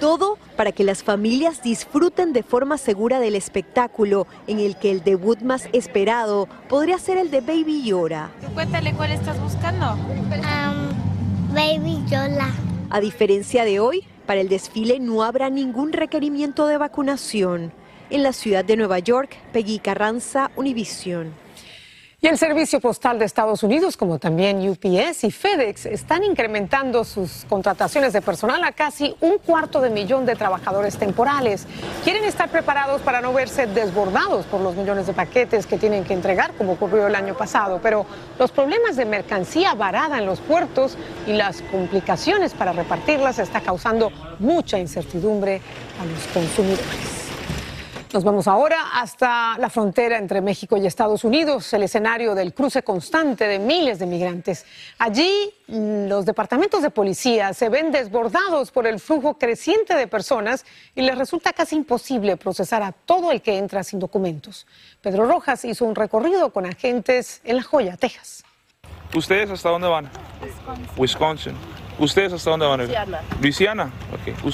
Todo 0.00 0.38
para 0.56 0.72
que 0.72 0.84
las 0.84 1.02
familias 1.02 1.62
disfruten 1.62 2.32
de 2.32 2.42
forma 2.42 2.78
segura 2.78 3.20
del 3.20 3.34
espectáculo 3.34 4.26
en 4.46 4.58
el 4.60 4.76
que 4.76 4.90
el 4.90 5.02
debut 5.02 5.40
más 5.40 5.68
esperado 5.72 6.48
podría 6.68 6.98
ser 6.98 7.18
el 7.18 7.30
de 7.30 7.40
Baby 7.40 7.82
Yoda. 7.84 8.30
Cuéntale 8.54 8.92
cuál 8.94 9.12
estás 9.12 9.40
buscando. 9.40 9.94
Um, 9.94 11.54
Baby 11.54 12.02
Yola. 12.10 12.50
A 12.90 13.00
diferencia 13.00 13.64
de 13.64 13.80
hoy, 13.80 14.06
para 14.26 14.40
el 14.40 14.48
desfile 14.48 14.98
no 15.00 15.22
habrá 15.22 15.48
ningún 15.50 15.92
requerimiento 15.92 16.66
de 16.66 16.78
vacunación. 16.78 17.72
En 18.10 18.22
la 18.22 18.32
ciudad 18.32 18.64
de 18.64 18.76
Nueva 18.76 18.98
York, 18.98 19.36
Peggy 19.52 19.78
Carranza, 19.78 20.50
Univision. 20.56 21.45
Y 22.18 22.28
el 22.28 22.38
Servicio 22.38 22.80
Postal 22.80 23.18
de 23.18 23.26
Estados 23.26 23.62
Unidos, 23.62 23.98
como 23.98 24.18
también 24.18 24.66
UPS 24.66 25.24
y 25.24 25.30
FedEx, 25.30 25.84
están 25.84 26.24
incrementando 26.24 27.04
sus 27.04 27.44
contrataciones 27.46 28.14
de 28.14 28.22
personal 28.22 28.64
a 28.64 28.72
casi 28.72 29.14
un 29.20 29.36
cuarto 29.36 29.82
de 29.82 29.90
millón 29.90 30.24
de 30.24 30.34
trabajadores 30.34 30.96
temporales. 30.96 31.66
Quieren 32.04 32.24
estar 32.24 32.48
preparados 32.48 33.02
para 33.02 33.20
no 33.20 33.34
verse 33.34 33.66
desbordados 33.66 34.46
por 34.46 34.62
los 34.62 34.74
millones 34.76 35.06
de 35.06 35.12
paquetes 35.12 35.66
que 35.66 35.76
tienen 35.76 36.04
que 36.04 36.14
entregar, 36.14 36.54
como 36.54 36.72
ocurrió 36.72 37.06
el 37.06 37.14
año 37.14 37.36
pasado. 37.36 37.80
Pero 37.82 38.06
los 38.38 38.50
problemas 38.50 38.96
de 38.96 39.04
mercancía 39.04 39.74
varada 39.74 40.16
en 40.16 40.24
los 40.24 40.40
puertos 40.40 40.96
y 41.26 41.34
las 41.34 41.60
complicaciones 41.70 42.54
para 42.54 42.72
repartirlas 42.72 43.38
está 43.38 43.60
causando 43.60 44.10
mucha 44.38 44.78
incertidumbre 44.78 45.60
a 46.00 46.06
los 46.06 46.26
consumidores. 46.28 47.15
Nos 48.16 48.24
vamos 48.24 48.48
ahora 48.48 48.78
hasta 48.94 49.58
la 49.58 49.68
frontera 49.68 50.16
entre 50.16 50.40
México 50.40 50.78
y 50.78 50.86
Estados 50.86 51.22
Unidos, 51.22 51.70
el 51.74 51.82
escenario 51.82 52.34
del 52.34 52.54
cruce 52.54 52.82
constante 52.82 53.46
de 53.46 53.58
miles 53.58 53.98
de 53.98 54.06
migrantes. 54.06 54.64
Allí 54.96 55.30
mm, 55.66 56.06
los 56.06 56.24
departamentos 56.24 56.80
de 56.80 56.88
policía 56.88 57.52
se 57.52 57.68
ven 57.68 57.92
desbordados 57.92 58.70
por 58.70 58.86
el 58.86 59.00
flujo 59.00 59.34
creciente 59.34 59.94
de 59.94 60.06
personas 60.06 60.64
y 60.94 61.02
les 61.02 61.18
resulta 61.18 61.52
casi 61.52 61.76
imposible 61.76 62.38
procesar 62.38 62.82
a 62.82 62.92
todo 62.92 63.32
el 63.32 63.42
que 63.42 63.58
entra 63.58 63.84
sin 63.84 63.98
documentos. 63.98 64.66
Pedro 65.02 65.26
Rojas 65.26 65.66
hizo 65.66 65.84
un 65.84 65.94
recorrido 65.94 66.54
con 66.54 66.64
agentes 66.64 67.42
en 67.44 67.56
La 67.56 67.62
Joya, 67.64 67.98
Texas. 67.98 68.44
¿Ustedes 69.14 69.50
hasta 69.50 69.68
dónde 69.68 69.88
van? 69.88 70.08
Wisconsin. 70.96 71.54
¿Ustedes 71.98 72.32
hasta 72.32 72.50
dónde 72.50 72.66
van 72.66 72.80
a 72.80 72.84
ir? 72.84 72.94
Luisiana. 73.40 73.90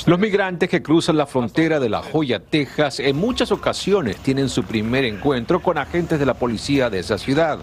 Los 0.06 0.18
migrantes 0.18 0.68
que 0.68 0.82
cruzan 0.82 1.16
la 1.16 1.26
frontera 1.26 1.80
de 1.80 1.88
La 1.88 2.02
Joya, 2.02 2.40
Texas, 2.40 3.00
en 3.00 3.16
muchas 3.16 3.50
ocasiones 3.50 4.16
tienen 4.18 4.48
su 4.48 4.62
primer 4.64 5.04
encuentro 5.04 5.60
con 5.60 5.78
agentes 5.78 6.18
de 6.18 6.26
la 6.26 6.34
policía 6.34 6.88
de 6.88 7.00
esa 7.00 7.18
ciudad. 7.18 7.58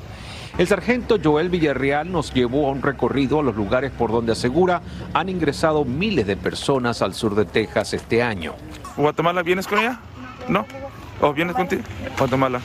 El 0.57 0.67
sargento 0.67 1.17
Joel 1.23 1.47
Villarreal 1.47 2.11
nos 2.11 2.33
llevó 2.33 2.67
a 2.67 2.71
un 2.71 2.81
recorrido 2.81 3.39
a 3.39 3.43
los 3.43 3.55
lugares 3.55 3.91
por 3.91 4.11
donde 4.11 4.33
asegura 4.33 4.81
han 5.13 5.29
ingresado 5.29 5.85
miles 5.85 6.27
de 6.27 6.35
personas 6.35 7.01
al 7.01 7.13
sur 7.13 7.33
de 7.35 7.45
Texas 7.45 7.93
este 7.93 8.21
año. 8.21 8.55
¿Guatemala 8.97 9.41
vienes 9.41 9.67
con 9.67 9.79
ella? 9.79 10.01
¿No? 10.49 10.65
¿O 11.21 11.33
vienes 11.33 11.55
contigo? 11.55 11.83
Guatemala. 12.17 12.59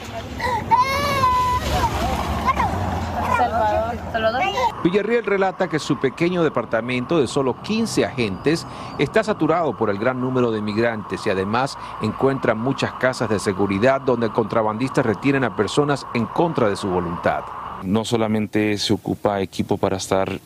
Villarreal 4.85 5.25
relata 5.25 5.67
que 5.67 5.79
su 5.79 5.97
pequeño 5.97 6.45
departamento 6.45 7.19
de 7.19 7.27
solo 7.27 7.57
15 7.63 8.05
agentes 8.05 8.67
está 8.99 9.25
saturado 9.25 9.75
por 9.75 9.89
el 9.89 9.97
gran 9.97 10.21
número 10.21 10.51
de 10.51 10.61
migrantes 10.61 11.27
y 11.27 11.31
además 11.31 11.79
encuentra 12.03 12.55
muchas 12.55 12.93
casas 12.93 13.31
de 13.31 13.39
seguridad 13.39 14.03
donde 14.03 14.29
contrabandistas 14.29 15.07
retienen 15.07 15.43
a 15.45 15.57
personas 15.57 16.07
en 16.13 16.27
contra 16.27 16.69
de 16.69 16.77
su 16.77 16.89
voluntad. 16.89 17.45
No 17.83 18.05
solamente 18.05 18.77
se 18.77 18.93
ocupa 18.93 19.41
equipo 19.41 19.79
para 19.79 19.97
estar 19.97 20.39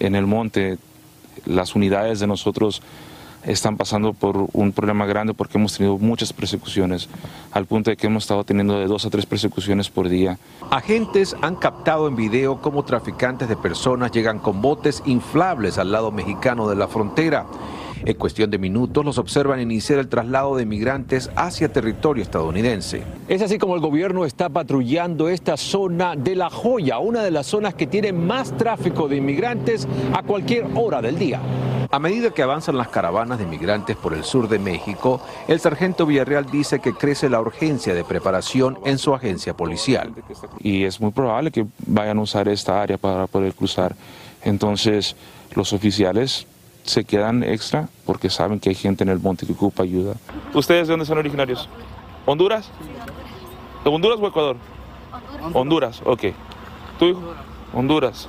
en 0.00 0.16
el 0.16 0.26
monte, 0.26 0.78
las 1.44 1.76
unidades 1.76 2.18
de 2.18 2.26
nosotros 2.26 2.82
están 3.46 3.76
pasando 3.76 4.12
por 4.12 4.48
un 4.52 4.72
problema 4.72 5.06
grande 5.06 5.34
porque 5.34 5.58
hemos 5.58 5.76
tenido 5.76 5.98
muchas 5.98 6.32
persecuciones, 6.32 7.08
al 7.52 7.66
punto 7.66 7.90
de 7.90 7.96
que 7.96 8.06
hemos 8.06 8.24
estado 8.24 8.44
teniendo 8.44 8.78
de 8.78 8.86
dos 8.86 9.06
a 9.06 9.10
tres 9.10 9.26
persecuciones 9.26 9.88
por 9.88 10.08
día. 10.08 10.38
Agentes 10.70 11.36
han 11.42 11.56
captado 11.56 12.08
en 12.08 12.16
video 12.16 12.60
cómo 12.60 12.84
traficantes 12.84 13.48
de 13.48 13.56
personas 13.56 14.10
llegan 14.10 14.38
con 14.40 14.60
botes 14.60 15.02
inflables 15.06 15.78
al 15.78 15.92
lado 15.92 16.10
mexicano 16.10 16.68
de 16.68 16.76
la 16.76 16.88
frontera. 16.88 17.46
En 18.04 18.14
cuestión 18.14 18.50
de 18.50 18.58
minutos 18.58 19.04
los 19.04 19.18
observan 19.18 19.60
iniciar 19.60 19.98
el 19.98 20.08
traslado 20.08 20.54
de 20.56 20.66
migrantes 20.66 21.30
hacia 21.34 21.72
territorio 21.72 22.22
estadounidense. 22.22 23.02
Es 23.26 23.42
así 23.42 23.58
como 23.58 23.74
el 23.74 23.80
gobierno 23.80 24.24
está 24.24 24.48
patrullando 24.48 25.28
esta 25.28 25.56
zona 25.56 26.14
de 26.14 26.36
La 26.36 26.50
Joya, 26.50 26.98
una 26.98 27.22
de 27.22 27.30
las 27.30 27.46
zonas 27.46 27.74
que 27.74 27.86
tiene 27.86 28.12
más 28.12 28.56
tráfico 28.56 29.08
de 29.08 29.16
inmigrantes 29.16 29.88
a 30.12 30.22
cualquier 30.22 30.66
hora 30.74 31.00
del 31.00 31.18
día. 31.18 31.40
A 31.90 31.98
medida 31.98 32.30
que 32.30 32.42
avanzan 32.42 32.76
las 32.76 32.88
caravanas 32.88 33.38
de 33.38 33.46
migrantes 33.46 33.96
por 33.96 34.14
el 34.14 34.24
sur 34.24 34.48
de 34.48 34.58
México, 34.58 35.20
el 35.48 35.60
sargento 35.60 36.06
Villarreal 36.06 36.46
dice 36.46 36.80
que 36.80 36.94
crece 36.94 37.28
la 37.28 37.40
urgencia 37.40 37.94
de 37.94 38.04
preparación 38.04 38.78
en 38.84 38.98
su 38.98 39.14
agencia 39.14 39.54
policial. 39.54 40.12
Y 40.60 40.84
es 40.84 41.00
muy 41.00 41.12
probable 41.12 41.50
que 41.50 41.66
vayan 41.86 42.18
a 42.18 42.22
usar 42.22 42.48
esta 42.48 42.82
área 42.82 42.98
para 42.98 43.26
poder 43.26 43.54
cruzar. 43.54 43.94
Entonces, 44.42 45.16
los 45.54 45.72
oficiales 45.72 46.46
se 46.84 47.04
quedan 47.04 47.42
extra 47.42 47.88
porque 48.04 48.30
saben 48.30 48.60
que 48.60 48.70
hay 48.70 48.74
gente 48.74 49.04
en 49.04 49.10
el 49.10 49.18
monte 49.18 49.46
que 49.46 49.52
ocupa 49.52 49.82
ayuda. 49.82 50.14
¿Ustedes 50.54 50.86
de 50.86 50.92
dónde 50.92 51.06
son 51.06 51.18
originarios? 51.18 51.68
¿Honduras? 52.24 52.70
¿De 53.84 53.90
Honduras 53.90 54.18
o 54.20 54.26
Ecuador? 54.26 54.56
Honduras, 55.52 56.00
ok. 56.04 56.24
¿Tu 56.98 57.06
hijo? 57.06 57.22
Honduras. 57.72 58.28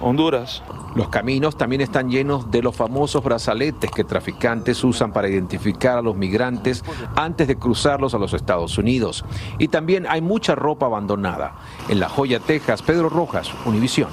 Honduras. 0.00 0.62
Los 0.94 1.08
caminos 1.08 1.56
también 1.56 1.80
están 1.80 2.10
llenos 2.10 2.50
de 2.50 2.62
los 2.62 2.76
famosos 2.76 3.22
brazaletes 3.22 3.90
que 3.90 4.04
traficantes 4.04 4.82
usan 4.84 5.12
para 5.12 5.28
identificar 5.28 5.98
a 5.98 6.02
los 6.02 6.16
migrantes 6.16 6.84
antes 7.16 7.48
de 7.48 7.56
cruzarlos 7.56 8.14
a 8.14 8.18
los 8.18 8.32
Estados 8.32 8.78
Unidos. 8.78 9.24
Y 9.58 9.68
también 9.68 10.06
hay 10.08 10.20
mucha 10.20 10.54
ropa 10.54 10.86
abandonada. 10.86 11.54
En 11.88 12.00
La 12.00 12.08
Joya, 12.08 12.40
Texas, 12.40 12.82
Pedro 12.82 13.08
Rojas, 13.08 13.50
Univisión. 13.64 14.08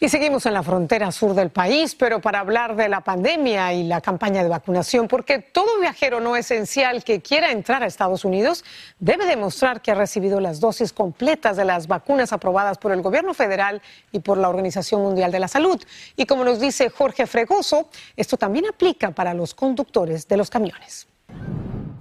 Y 0.00 0.08
seguimos 0.08 0.46
en 0.46 0.54
la 0.54 0.62
frontera 0.62 1.10
sur 1.10 1.34
del 1.34 1.50
país, 1.50 1.96
pero 1.96 2.20
para 2.20 2.38
hablar 2.38 2.76
de 2.76 2.88
la 2.88 3.00
pandemia 3.00 3.72
y 3.72 3.82
la 3.82 4.00
campaña 4.00 4.44
de 4.44 4.48
vacunación, 4.48 5.08
porque 5.08 5.40
todo 5.40 5.80
viajero 5.80 6.20
no 6.20 6.36
esencial 6.36 7.02
que 7.02 7.20
quiera 7.20 7.50
entrar 7.50 7.82
a 7.82 7.86
Estados 7.86 8.24
Unidos 8.24 8.64
debe 9.00 9.26
demostrar 9.26 9.82
que 9.82 9.90
ha 9.90 9.96
recibido 9.96 10.38
las 10.38 10.60
dosis 10.60 10.92
completas 10.92 11.56
de 11.56 11.64
las 11.64 11.88
vacunas 11.88 12.32
aprobadas 12.32 12.78
por 12.78 12.92
el 12.92 13.02
gobierno 13.02 13.34
federal 13.34 13.82
y 14.12 14.20
por 14.20 14.38
la 14.38 14.48
Organización 14.48 15.02
Mundial 15.02 15.32
de 15.32 15.40
la 15.40 15.48
Salud. 15.48 15.82
Y 16.14 16.26
como 16.26 16.44
nos 16.44 16.60
dice 16.60 16.90
Jorge 16.90 17.26
Fregoso, 17.26 17.88
esto 18.16 18.36
también 18.36 18.66
aplica 18.66 19.10
para 19.10 19.34
los 19.34 19.52
conductores 19.52 20.28
de 20.28 20.36
los 20.36 20.48
camiones. 20.48 21.08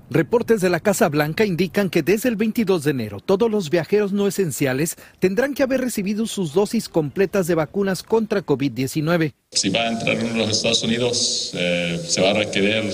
Reportes 0.09 0.61
de 0.61 0.69
la 0.69 0.79
Casa 0.79 1.09
Blanca 1.09 1.43
indican 1.43 1.89
que 1.89 2.01
desde 2.01 2.29
el 2.29 2.37
22 2.37 2.85
de 2.85 2.91
enero 2.91 3.19
todos 3.19 3.51
los 3.51 3.69
viajeros 3.69 4.13
no 4.13 4.25
esenciales 4.25 4.95
tendrán 5.19 5.53
que 5.53 5.63
haber 5.63 5.81
recibido 5.81 6.27
sus 6.27 6.53
dosis 6.53 6.87
completas 6.87 7.45
de 7.45 7.55
vacunas 7.55 8.03
contra 8.03 8.45
COVID-19. 8.45 9.33
Si 9.51 9.67
va 9.67 9.81
a 9.81 9.91
entrar 9.91 10.17
en 10.17 10.37
los 10.37 10.49
Estados 10.49 10.81
Unidos, 10.83 11.51
eh, 11.55 11.99
se 12.07 12.21
va 12.21 12.29
a 12.29 12.33
requerir 12.35 12.89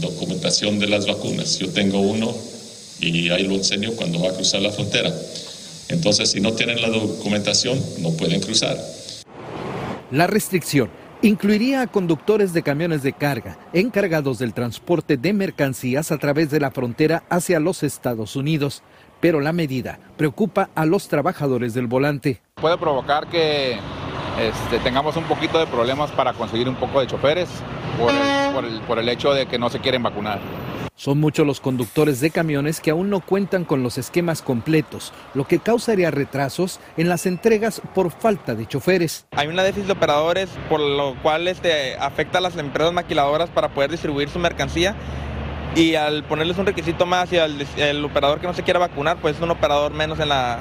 documentación 0.00 0.80
de 0.80 0.88
las 0.88 1.06
vacunas. 1.06 1.56
Yo 1.60 1.68
tengo 1.68 2.00
uno 2.00 2.34
y 2.98 3.28
ahí 3.30 3.46
lo 3.46 3.54
enseño 3.54 3.92
cuando 3.92 4.20
va 4.20 4.30
a 4.30 4.34
cruzar 4.34 4.60
la 4.60 4.72
frontera. 4.72 5.14
Entonces, 5.88 6.32
si 6.32 6.40
no 6.40 6.52
tienen 6.54 6.82
la 6.82 6.88
documentación, 6.88 7.80
no 8.00 8.10
pueden 8.16 8.40
cruzar. 8.40 8.76
La 10.10 10.26
restricción 10.26 10.90
Incluiría 11.22 11.80
a 11.80 11.86
conductores 11.86 12.52
de 12.52 12.62
camiones 12.62 13.02
de 13.02 13.14
carga 13.14 13.56
encargados 13.72 14.38
del 14.38 14.52
transporte 14.52 15.16
de 15.16 15.32
mercancías 15.32 16.12
a 16.12 16.18
través 16.18 16.50
de 16.50 16.60
la 16.60 16.70
frontera 16.70 17.22
hacia 17.30 17.58
los 17.58 17.82
Estados 17.82 18.36
Unidos, 18.36 18.82
pero 19.18 19.40
la 19.40 19.54
medida 19.54 19.98
preocupa 20.18 20.68
a 20.74 20.84
los 20.84 21.08
trabajadores 21.08 21.72
del 21.72 21.86
volante. 21.86 22.42
Puede 22.56 22.76
provocar 22.76 23.28
que 23.28 23.78
este, 24.38 24.78
tengamos 24.80 25.16
un 25.16 25.24
poquito 25.24 25.58
de 25.58 25.66
problemas 25.66 26.10
para 26.10 26.32
conseguir 26.32 26.68
un 26.68 26.76
poco 26.76 27.00
de 27.00 27.06
choferes 27.06 27.48
por 28.86 28.98
el 28.98 29.08
hecho 29.08 29.32
de 29.32 29.46
que 29.46 29.58
no 29.58 29.70
se 29.70 29.80
quieren 29.80 30.02
vacunar. 30.02 30.38
Son 30.98 31.20
muchos 31.20 31.46
los 31.46 31.60
conductores 31.60 32.20
de 32.20 32.30
camiones 32.30 32.80
que 32.80 32.90
aún 32.90 33.10
no 33.10 33.20
cuentan 33.20 33.66
con 33.66 33.82
los 33.82 33.98
esquemas 33.98 34.40
completos, 34.40 35.12
lo 35.34 35.46
que 35.46 35.58
causaría 35.58 36.10
retrasos 36.10 36.80
en 36.96 37.10
las 37.10 37.26
entregas 37.26 37.82
por 37.94 38.10
falta 38.10 38.54
de 38.54 38.66
choferes. 38.66 39.26
Hay 39.36 39.48
una 39.48 39.62
déficit 39.62 39.88
de 39.88 39.92
operadores, 39.92 40.48
por 40.70 40.80
lo 40.80 41.14
cual 41.20 41.48
este, 41.48 41.96
afecta 41.96 42.38
a 42.38 42.40
las 42.40 42.56
empresas 42.56 42.94
maquiladoras 42.94 43.50
para 43.50 43.68
poder 43.68 43.90
distribuir 43.90 44.30
su 44.30 44.38
mercancía. 44.38 44.96
Y 45.74 45.96
al 45.96 46.24
ponerles 46.24 46.56
un 46.56 46.64
requisito 46.64 47.04
más 47.04 47.30
y 47.30 47.36
al 47.36 47.66
el 47.76 48.02
operador 48.02 48.40
que 48.40 48.46
no 48.46 48.54
se 48.54 48.62
quiera 48.62 48.78
vacunar, 48.78 49.18
pues 49.18 49.36
es 49.36 49.42
un 49.42 49.50
operador 49.50 49.92
menos 49.92 50.18
en, 50.18 50.30
la, 50.30 50.60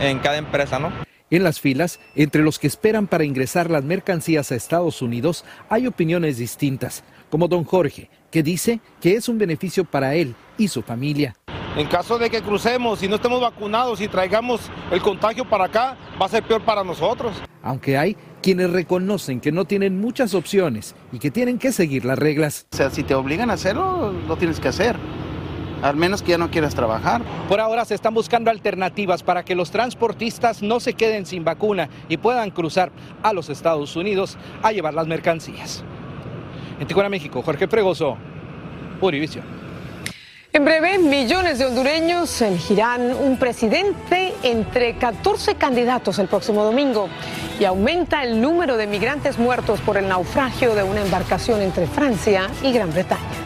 en 0.00 0.18
cada 0.20 0.38
empresa, 0.38 0.78
¿no? 0.78 1.05
En 1.28 1.42
las 1.42 1.60
filas, 1.60 1.98
entre 2.14 2.42
los 2.42 2.60
que 2.60 2.68
esperan 2.68 3.08
para 3.08 3.24
ingresar 3.24 3.68
las 3.68 3.82
mercancías 3.82 4.52
a 4.52 4.54
Estados 4.54 5.02
Unidos, 5.02 5.44
hay 5.68 5.88
opiniones 5.88 6.38
distintas, 6.38 7.02
como 7.30 7.48
don 7.48 7.64
Jorge, 7.64 8.08
que 8.30 8.44
dice 8.44 8.78
que 9.00 9.16
es 9.16 9.28
un 9.28 9.36
beneficio 9.36 9.84
para 9.84 10.14
él 10.14 10.36
y 10.56 10.68
su 10.68 10.82
familia. 10.82 11.34
En 11.76 11.88
caso 11.88 12.16
de 12.16 12.30
que 12.30 12.42
crucemos 12.42 13.02
y 13.02 13.08
no 13.08 13.16
estemos 13.16 13.40
vacunados 13.40 14.00
y 14.00 14.06
traigamos 14.06 14.70
el 14.92 15.02
contagio 15.02 15.44
para 15.44 15.64
acá, 15.64 15.96
va 16.20 16.26
a 16.26 16.28
ser 16.28 16.44
peor 16.44 16.64
para 16.64 16.84
nosotros. 16.84 17.36
Aunque 17.60 17.98
hay 17.98 18.16
quienes 18.40 18.70
reconocen 18.70 19.40
que 19.40 19.50
no 19.50 19.64
tienen 19.64 20.00
muchas 20.00 20.32
opciones 20.32 20.94
y 21.10 21.18
que 21.18 21.32
tienen 21.32 21.58
que 21.58 21.72
seguir 21.72 22.04
las 22.04 22.20
reglas. 22.20 22.68
O 22.72 22.76
sea, 22.76 22.88
si 22.88 23.02
te 23.02 23.16
obligan 23.16 23.50
a 23.50 23.54
hacerlo, 23.54 24.12
lo 24.28 24.36
tienes 24.36 24.60
que 24.60 24.68
hacer. 24.68 24.96
Al 25.86 25.94
menos 25.94 26.20
que 26.20 26.30
ya 26.30 26.38
no 26.38 26.50
quieras 26.50 26.74
trabajar. 26.74 27.22
Por 27.48 27.60
ahora 27.60 27.84
se 27.84 27.94
están 27.94 28.12
buscando 28.12 28.50
alternativas 28.50 29.22
para 29.22 29.44
que 29.44 29.54
los 29.54 29.70
transportistas 29.70 30.60
no 30.60 30.80
se 30.80 30.94
queden 30.94 31.26
sin 31.26 31.44
vacuna 31.44 31.88
y 32.08 32.16
puedan 32.16 32.50
cruzar 32.50 32.90
a 33.22 33.32
los 33.32 33.48
Estados 33.50 33.94
Unidos 33.94 34.36
a 34.64 34.72
llevar 34.72 34.94
las 34.94 35.06
mercancías. 35.06 35.84
En 36.80 36.88
Tijuana, 36.88 37.08
México, 37.08 37.40
Jorge 37.40 37.68
Fregoso, 37.68 38.16
Univisión. 39.00 39.44
En 40.52 40.64
breve, 40.64 40.98
millones 40.98 41.60
de 41.60 41.66
hondureños 41.66 42.40
elegirán 42.42 43.14
un 43.14 43.38
presidente 43.38 44.34
entre 44.42 44.96
14 44.96 45.54
candidatos 45.54 46.18
el 46.18 46.26
próximo 46.26 46.64
domingo 46.64 47.08
y 47.60 47.64
aumenta 47.64 48.24
el 48.24 48.40
número 48.40 48.76
de 48.76 48.88
migrantes 48.88 49.38
muertos 49.38 49.80
por 49.82 49.98
el 49.98 50.08
naufragio 50.08 50.74
de 50.74 50.82
una 50.82 51.02
embarcación 51.02 51.60
entre 51.62 51.86
Francia 51.86 52.48
y 52.62 52.72
Gran 52.72 52.90
Bretaña. 52.92 53.45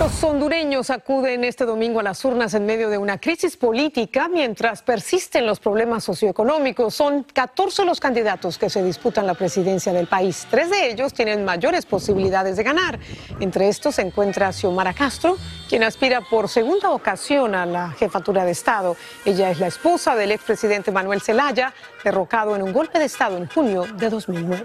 Los 0.00 0.24
hondureños 0.24 0.88
acuden 0.88 1.44
este 1.44 1.66
domingo 1.66 2.00
a 2.00 2.02
las 2.02 2.24
urnas 2.24 2.54
en 2.54 2.64
medio 2.64 2.88
de 2.88 2.96
una 2.96 3.18
crisis 3.18 3.58
política 3.58 4.30
mientras 4.32 4.80
persisten 4.80 5.44
los 5.44 5.60
problemas 5.60 6.04
socioeconómicos. 6.04 6.94
Son 6.94 7.22
14 7.24 7.84
los 7.84 8.00
candidatos 8.00 8.56
que 8.56 8.70
se 8.70 8.82
disputan 8.82 9.26
la 9.26 9.34
presidencia 9.34 9.92
del 9.92 10.06
país. 10.06 10.46
Tres 10.50 10.70
de 10.70 10.90
ellos 10.90 11.12
tienen 11.12 11.44
mayores 11.44 11.84
posibilidades 11.84 12.56
de 12.56 12.62
ganar. 12.62 12.98
Entre 13.40 13.68
estos 13.68 13.96
se 13.96 14.00
encuentra 14.00 14.54
Xiomara 14.54 14.94
Castro, 14.94 15.36
quien 15.68 15.82
aspira 15.82 16.22
por 16.22 16.48
segunda 16.48 16.92
ocasión 16.92 17.54
a 17.54 17.66
la 17.66 17.90
jefatura 17.90 18.46
de 18.46 18.52
Estado. 18.52 18.96
Ella 19.26 19.50
es 19.50 19.60
la 19.60 19.66
esposa 19.66 20.16
del 20.16 20.32
expresidente 20.32 20.90
Manuel 20.92 21.20
Zelaya, 21.20 21.74
derrocado 22.02 22.56
en 22.56 22.62
un 22.62 22.72
golpe 22.72 22.98
de 22.98 23.04
Estado 23.04 23.36
en 23.36 23.46
junio 23.48 23.84
de 23.98 24.08
2009. 24.08 24.64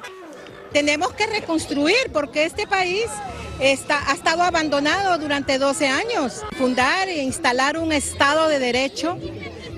Tenemos 0.75 1.13
que 1.13 1.25
reconstruir 1.25 2.11
porque 2.11 2.43
este 2.43 2.67
país 2.67 3.05
está, 3.61 4.11
ha 4.11 4.13
estado 4.13 4.43
abandonado 4.43 5.17
durante 5.17 5.57
12 5.57 5.87
años. 5.87 6.43
Fundar 6.57 7.07
e 7.07 7.23
instalar 7.23 7.77
un 7.77 7.93
Estado 7.93 8.49
de 8.49 8.59
Derecho 8.59 9.17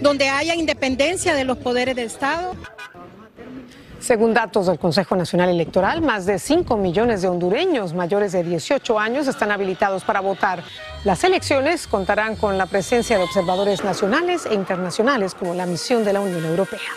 donde 0.02 0.28
haya 0.30 0.56
independencia 0.56 1.36
de 1.36 1.44
los 1.44 1.60
poderes 1.60 1.96
del 1.96 2.08
Estado. 2.08 2.56
Según 4.00 4.34
datos 4.34 4.66
del 4.66 4.80
Consejo 4.80 5.16
Nacional 5.16 5.50
Electoral, 5.50 6.02
más 6.02 6.26
de 6.26 6.40
5 6.40 6.76
millones 6.78 7.22
de 7.22 7.28
hondureños 7.28 7.94
mayores 7.94 8.32
de 8.32 8.42
18 8.42 8.98
años 8.98 9.28
están 9.28 9.52
habilitados 9.52 10.04
para 10.04 10.20
votar. 10.20 10.64
Las 11.04 11.24
elecciones 11.24 11.86
contarán 11.86 12.36
con 12.36 12.58
la 12.58 12.66
presencia 12.66 13.20
de 13.20 13.24
observadores 13.24 13.84
nacionales 13.84 14.48
e 14.48 14.56
internacionales 14.56 15.36
como 15.36 15.54
la 15.54 15.68
misión 15.68 16.04
de 16.04 16.14
la 16.14 16.22
Unión 16.22 16.44
Europea. 16.44 16.90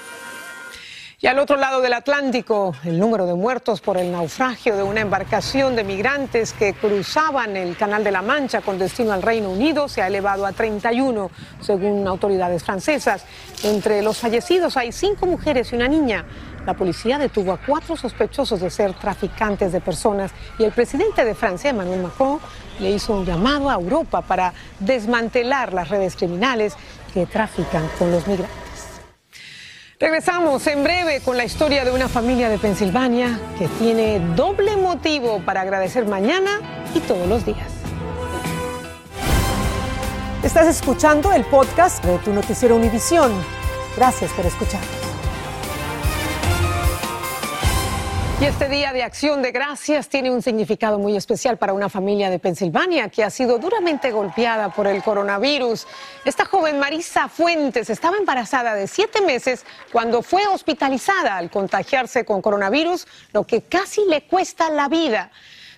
Y 1.22 1.26
al 1.26 1.38
otro 1.38 1.58
lado 1.58 1.82
del 1.82 1.92
Atlántico, 1.92 2.74
el 2.82 2.98
número 2.98 3.26
de 3.26 3.34
muertos 3.34 3.82
por 3.82 3.98
el 3.98 4.10
naufragio 4.10 4.74
de 4.74 4.82
una 4.82 5.02
embarcación 5.02 5.76
de 5.76 5.84
migrantes 5.84 6.54
que 6.54 6.72
cruzaban 6.72 7.58
el 7.58 7.76
Canal 7.76 8.02
de 8.02 8.10
la 8.10 8.22
Mancha 8.22 8.62
con 8.62 8.78
destino 8.78 9.12
al 9.12 9.20
Reino 9.20 9.50
Unido 9.50 9.86
se 9.86 10.00
ha 10.00 10.06
elevado 10.06 10.46
a 10.46 10.52
31, 10.52 11.30
según 11.60 12.08
autoridades 12.08 12.64
francesas. 12.64 13.26
Entre 13.64 14.00
los 14.00 14.16
fallecidos 14.16 14.78
hay 14.78 14.92
cinco 14.92 15.26
mujeres 15.26 15.70
y 15.72 15.76
una 15.76 15.88
niña. 15.88 16.24
La 16.64 16.72
policía 16.72 17.18
detuvo 17.18 17.52
a 17.52 17.58
cuatro 17.58 17.98
sospechosos 17.98 18.58
de 18.58 18.70
ser 18.70 18.94
traficantes 18.94 19.72
de 19.72 19.82
personas 19.82 20.32
y 20.58 20.64
el 20.64 20.72
presidente 20.72 21.26
de 21.26 21.34
Francia, 21.34 21.68
Emmanuel 21.68 22.00
Macron, 22.00 22.40
le 22.78 22.92
hizo 22.92 23.12
un 23.12 23.26
llamado 23.26 23.68
a 23.68 23.74
Europa 23.74 24.22
para 24.22 24.54
desmantelar 24.78 25.74
las 25.74 25.90
redes 25.90 26.16
criminales 26.16 26.76
que 27.12 27.26
trafican 27.26 27.86
con 27.98 28.10
los 28.10 28.26
migrantes. 28.26 28.69
Regresamos 30.00 30.66
en 30.66 30.82
breve 30.82 31.20
con 31.20 31.36
la 31.36 31.44
historia 31.44 31.84
de 31.84 31.90
una 31.90 32.08
familia 32.08 32.48
de 32.48 32.56
Pensilvania 32.56 33.38
que 33.58 33.68
tiene 33.68 34.18
doble 34.34 34.78
motivo 34.78 35.42
para 35.44 35.60
agradecer 35.60 36.06
mañana 36.06 36.58
y 36.94 37.00
todos 37.00 37.28
los 37.28 37.44
días. 37.44 37.68
Estás 40.42 40.68
escuchando 40.68 41.34
el 41.34 41.44
podcast 41.44 42.02
de 42.02 42.16
tu 42.16 42.32
noticiero 42.32 42.76
Univisión. 42.76 43.30
Gracias 43.94 44.32
por 44.32 44.46
escuchar. 44.46 44.80
Y 48.40 48.46
este 48.46 48.70
día 48.70 48.94
de 48.94 49.02
acción 49.02 49.42
de 49.42 49.52
gracias 49.52 50.08
tiene 50.08 50.30
un 50.30 50.40
significado 50.40 50.98
muy 50.98 51.14
especial 51.14 51.58
para 51.58 51.74
una 51.74 51.90
familia 51.90 52.30
de 52.30 52.38
Pensilvania 52.38 53.10
que 53.10 53.22
ha 53.22 53.28
sido 53.28 53.58
duramente 53.58 54.10
golpeada 54.12 54.70
por 54.70 54.86
el 54.86 55.02
coronavirus. 55.02 55.86
Esta 56.24 56.46
joven 56.46 56.78
Marisa 56.78 57.28
Fuentes 57.28 57.90
estaba 57.90 58.16
embarazada 58.16 58.74
de 58.74 58.86
siete 58.86 59.20
meses 59.20 59.66
cuando 59.92 60.22
fue 60.22 60.46
hospitalizada 60.46 61.36
al 61.36 61.50
contagiarse 61.50 62.24
con 62.24 62.40
coronavirus, 62.40 63.06
lo 63.34 63.46
que 63.46 63.60
casi 63.60 64.06
le 64.06 64.22
cuesta 64.22 64.70
la 64.70 64.88
vida 64.88 65.30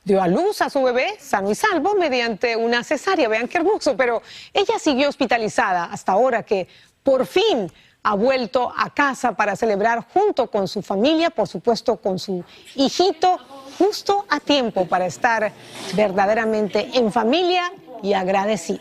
dio 0.05 0.23
a 0.23 0.29
luz 0.29 0.63
a 0.63 0.71
su 0.71 0.85
bebé 0.85 1.17
sano 1.19 1.51
y 1.51 1.57
salvo 1.57 1.97
mediante 1.97 2.55
una 2.55 2.85
cesárea. 2.85 3.29
Vean 3.29 3.49
qué 3.49 3.59
hermoso, 3.59 3.97
pero 3.97 4.23
ella 4.55 4.79
siguió 4.79 5.09
hospitalizada 5.09 5.87
hasta 5.87 6.13
ahora 6.13 6.45
que 6.45 6.69
por 7.03 7.27
fin 7.27 7.73
ha 8.03 8.15
vuelto 8.15 8.73
a 8.77 8.91
casa 8.91 9.33
para 9.33 9.57
celebrar 9.57 10.07
junto 10.13 10.51
con 10.51 10.67
su 10.67 10.83
familia, 10.83 11.31
por 11.31 11.47
supuesto 11.49 11.97
con 11.97 12.19
su 12.19 12.45
hijito, 12.75 13.39
justo 13.79 14.27
a 14.29 14.41
tiempo 14.41 14.87
para 14.87 15.07
estar 15.07 15.53
verdaderamente 15.95 16.91
en 16.95 17.13
familia 17.13 17.73
y 18.03 18.13
agradecida. 18.13 18.81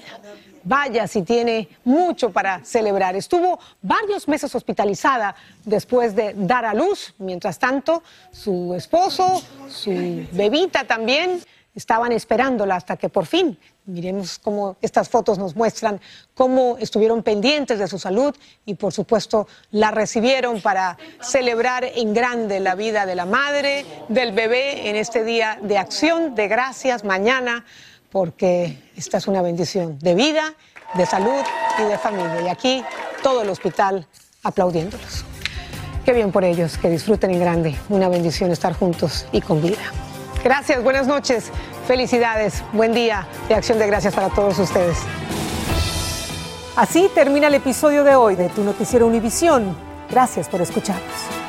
Vaya 0.64 1.08
si 1.08 1.24
tiene 1.24 1.70
mucho 1.84 2.32
para 2.32 2.64
celebrar. 2.64 3.16
Estuvo 3.16 3.60
varios 3.82 4.28
meses 4.28 4.54
hospitalizada 4.54 5.36
después 5.66 6.16
de 6.16 6.34
dar 6.36 6.66
a 6.66 6.74
luz. 6.74 7.16
Mientras 7.18 7.58
tanto, 7.58 8.04
su 8.32 8.76
esposo, 8.76 9.42
su 9.68 10.28
bebita 10.32 10.84
también, 10.84 11.42
estaban 11.76 12.12
esperándola 12.12 12.76
hasta 12.76 12.98
que 12.98 13.10
por 13.10 13.26
fin, 13.26 13.58
miremos 13.86 14.40
cómo 14.40 14.78
estas 14.82 15.10
fotos 15.10 15.38
nos 15.38 15.56
muestran 15.56 16.00
cómo 16.34 16.78
estuvieron 16.80 17.24
pendientes 17.24 17.80
de 17.80 17.88
su 17.88 17.98
salud 17.98 18.36
y 18.66 18.76
por 18.76 18.94
supuesto 18.94 19.48
la 19.72 19.92
recibieron 19.92 20.62
para 20.62 20.98
celebrar 21.22 21.84
en 21.84 22.14
grande 22.14 22.60
la 22.60 22.76
vida 22.76 23.06
de 23.06 23.16
la 23.16 23.26
madre, 23.26 23.86
del 24.10 24.34
bebé 24.34 24.90
en 24.90 24.96
este 24.96 25.24
día 25.24 25.58
de 25.62 25.78
acción, 25.78 26.36
de 26.36 26.48
gracias 26.48 27.04
mañana, 27.04 27.66
porque 28.12 28.78
esta 28.96 29.18
es 29.18 29.28
una 29.28 29.42
bendición 29.42 29.98
de 30.00 30.16
vida, 30.16 30.54
de 30.96 31.06
salud 31.06 31.42
y 31.80 31.84
de 31.84 31.98
familia. 31.98 32.42
Y 32.42 32.48
aquí 32.50 32.84
todo 33.24 33.42
el 33.42 33.50
hospital 33.50 34.06
aplaudiéndolos. 34.44 35.24
Qué 36.04 36.14
bien 36.14 36.32
por 36.32 36.44
ellos, 36.44 36.78
que 36.78 36.90
disfruten 36.90 37.32
en 37.32 37.40
grande. 37.40 37.76
Una 37.90 38.10
bendición 38.10 38.52
estar 38.52 38.74
juntos 38.74 39.28
y 39.32 39.40
con 39.40 39.62
vida. 39.62 40.11
Gracias, 40.44 40.84
buenas 40.84 41.06
noches, 41.06 41.52
felicidades, 41.88 42.64
buen 42.74 42.94
día 42.94 43.28
de 43.48 43.54
acción 43.54 43.78
de 43.78 43.86
gracias 43.86 44.16
para 44.16 44.30
todos 44.30 44.58
ustedes. 44.58 44.98
Así 46.76 47.12
termina 47.14 47.48
el 47.48 47.54
episodio 47.54 48.04
de 48.04 48.16
hoy 48.16 48.36
de 48.36 48.50
Tu 48.50 48.64
Noticiero 48.64 49.06
Univisión. 49.06 49.76
Gracias 50.10 50.50
por 50.50 50.62
escucharnos. 50.62 51.41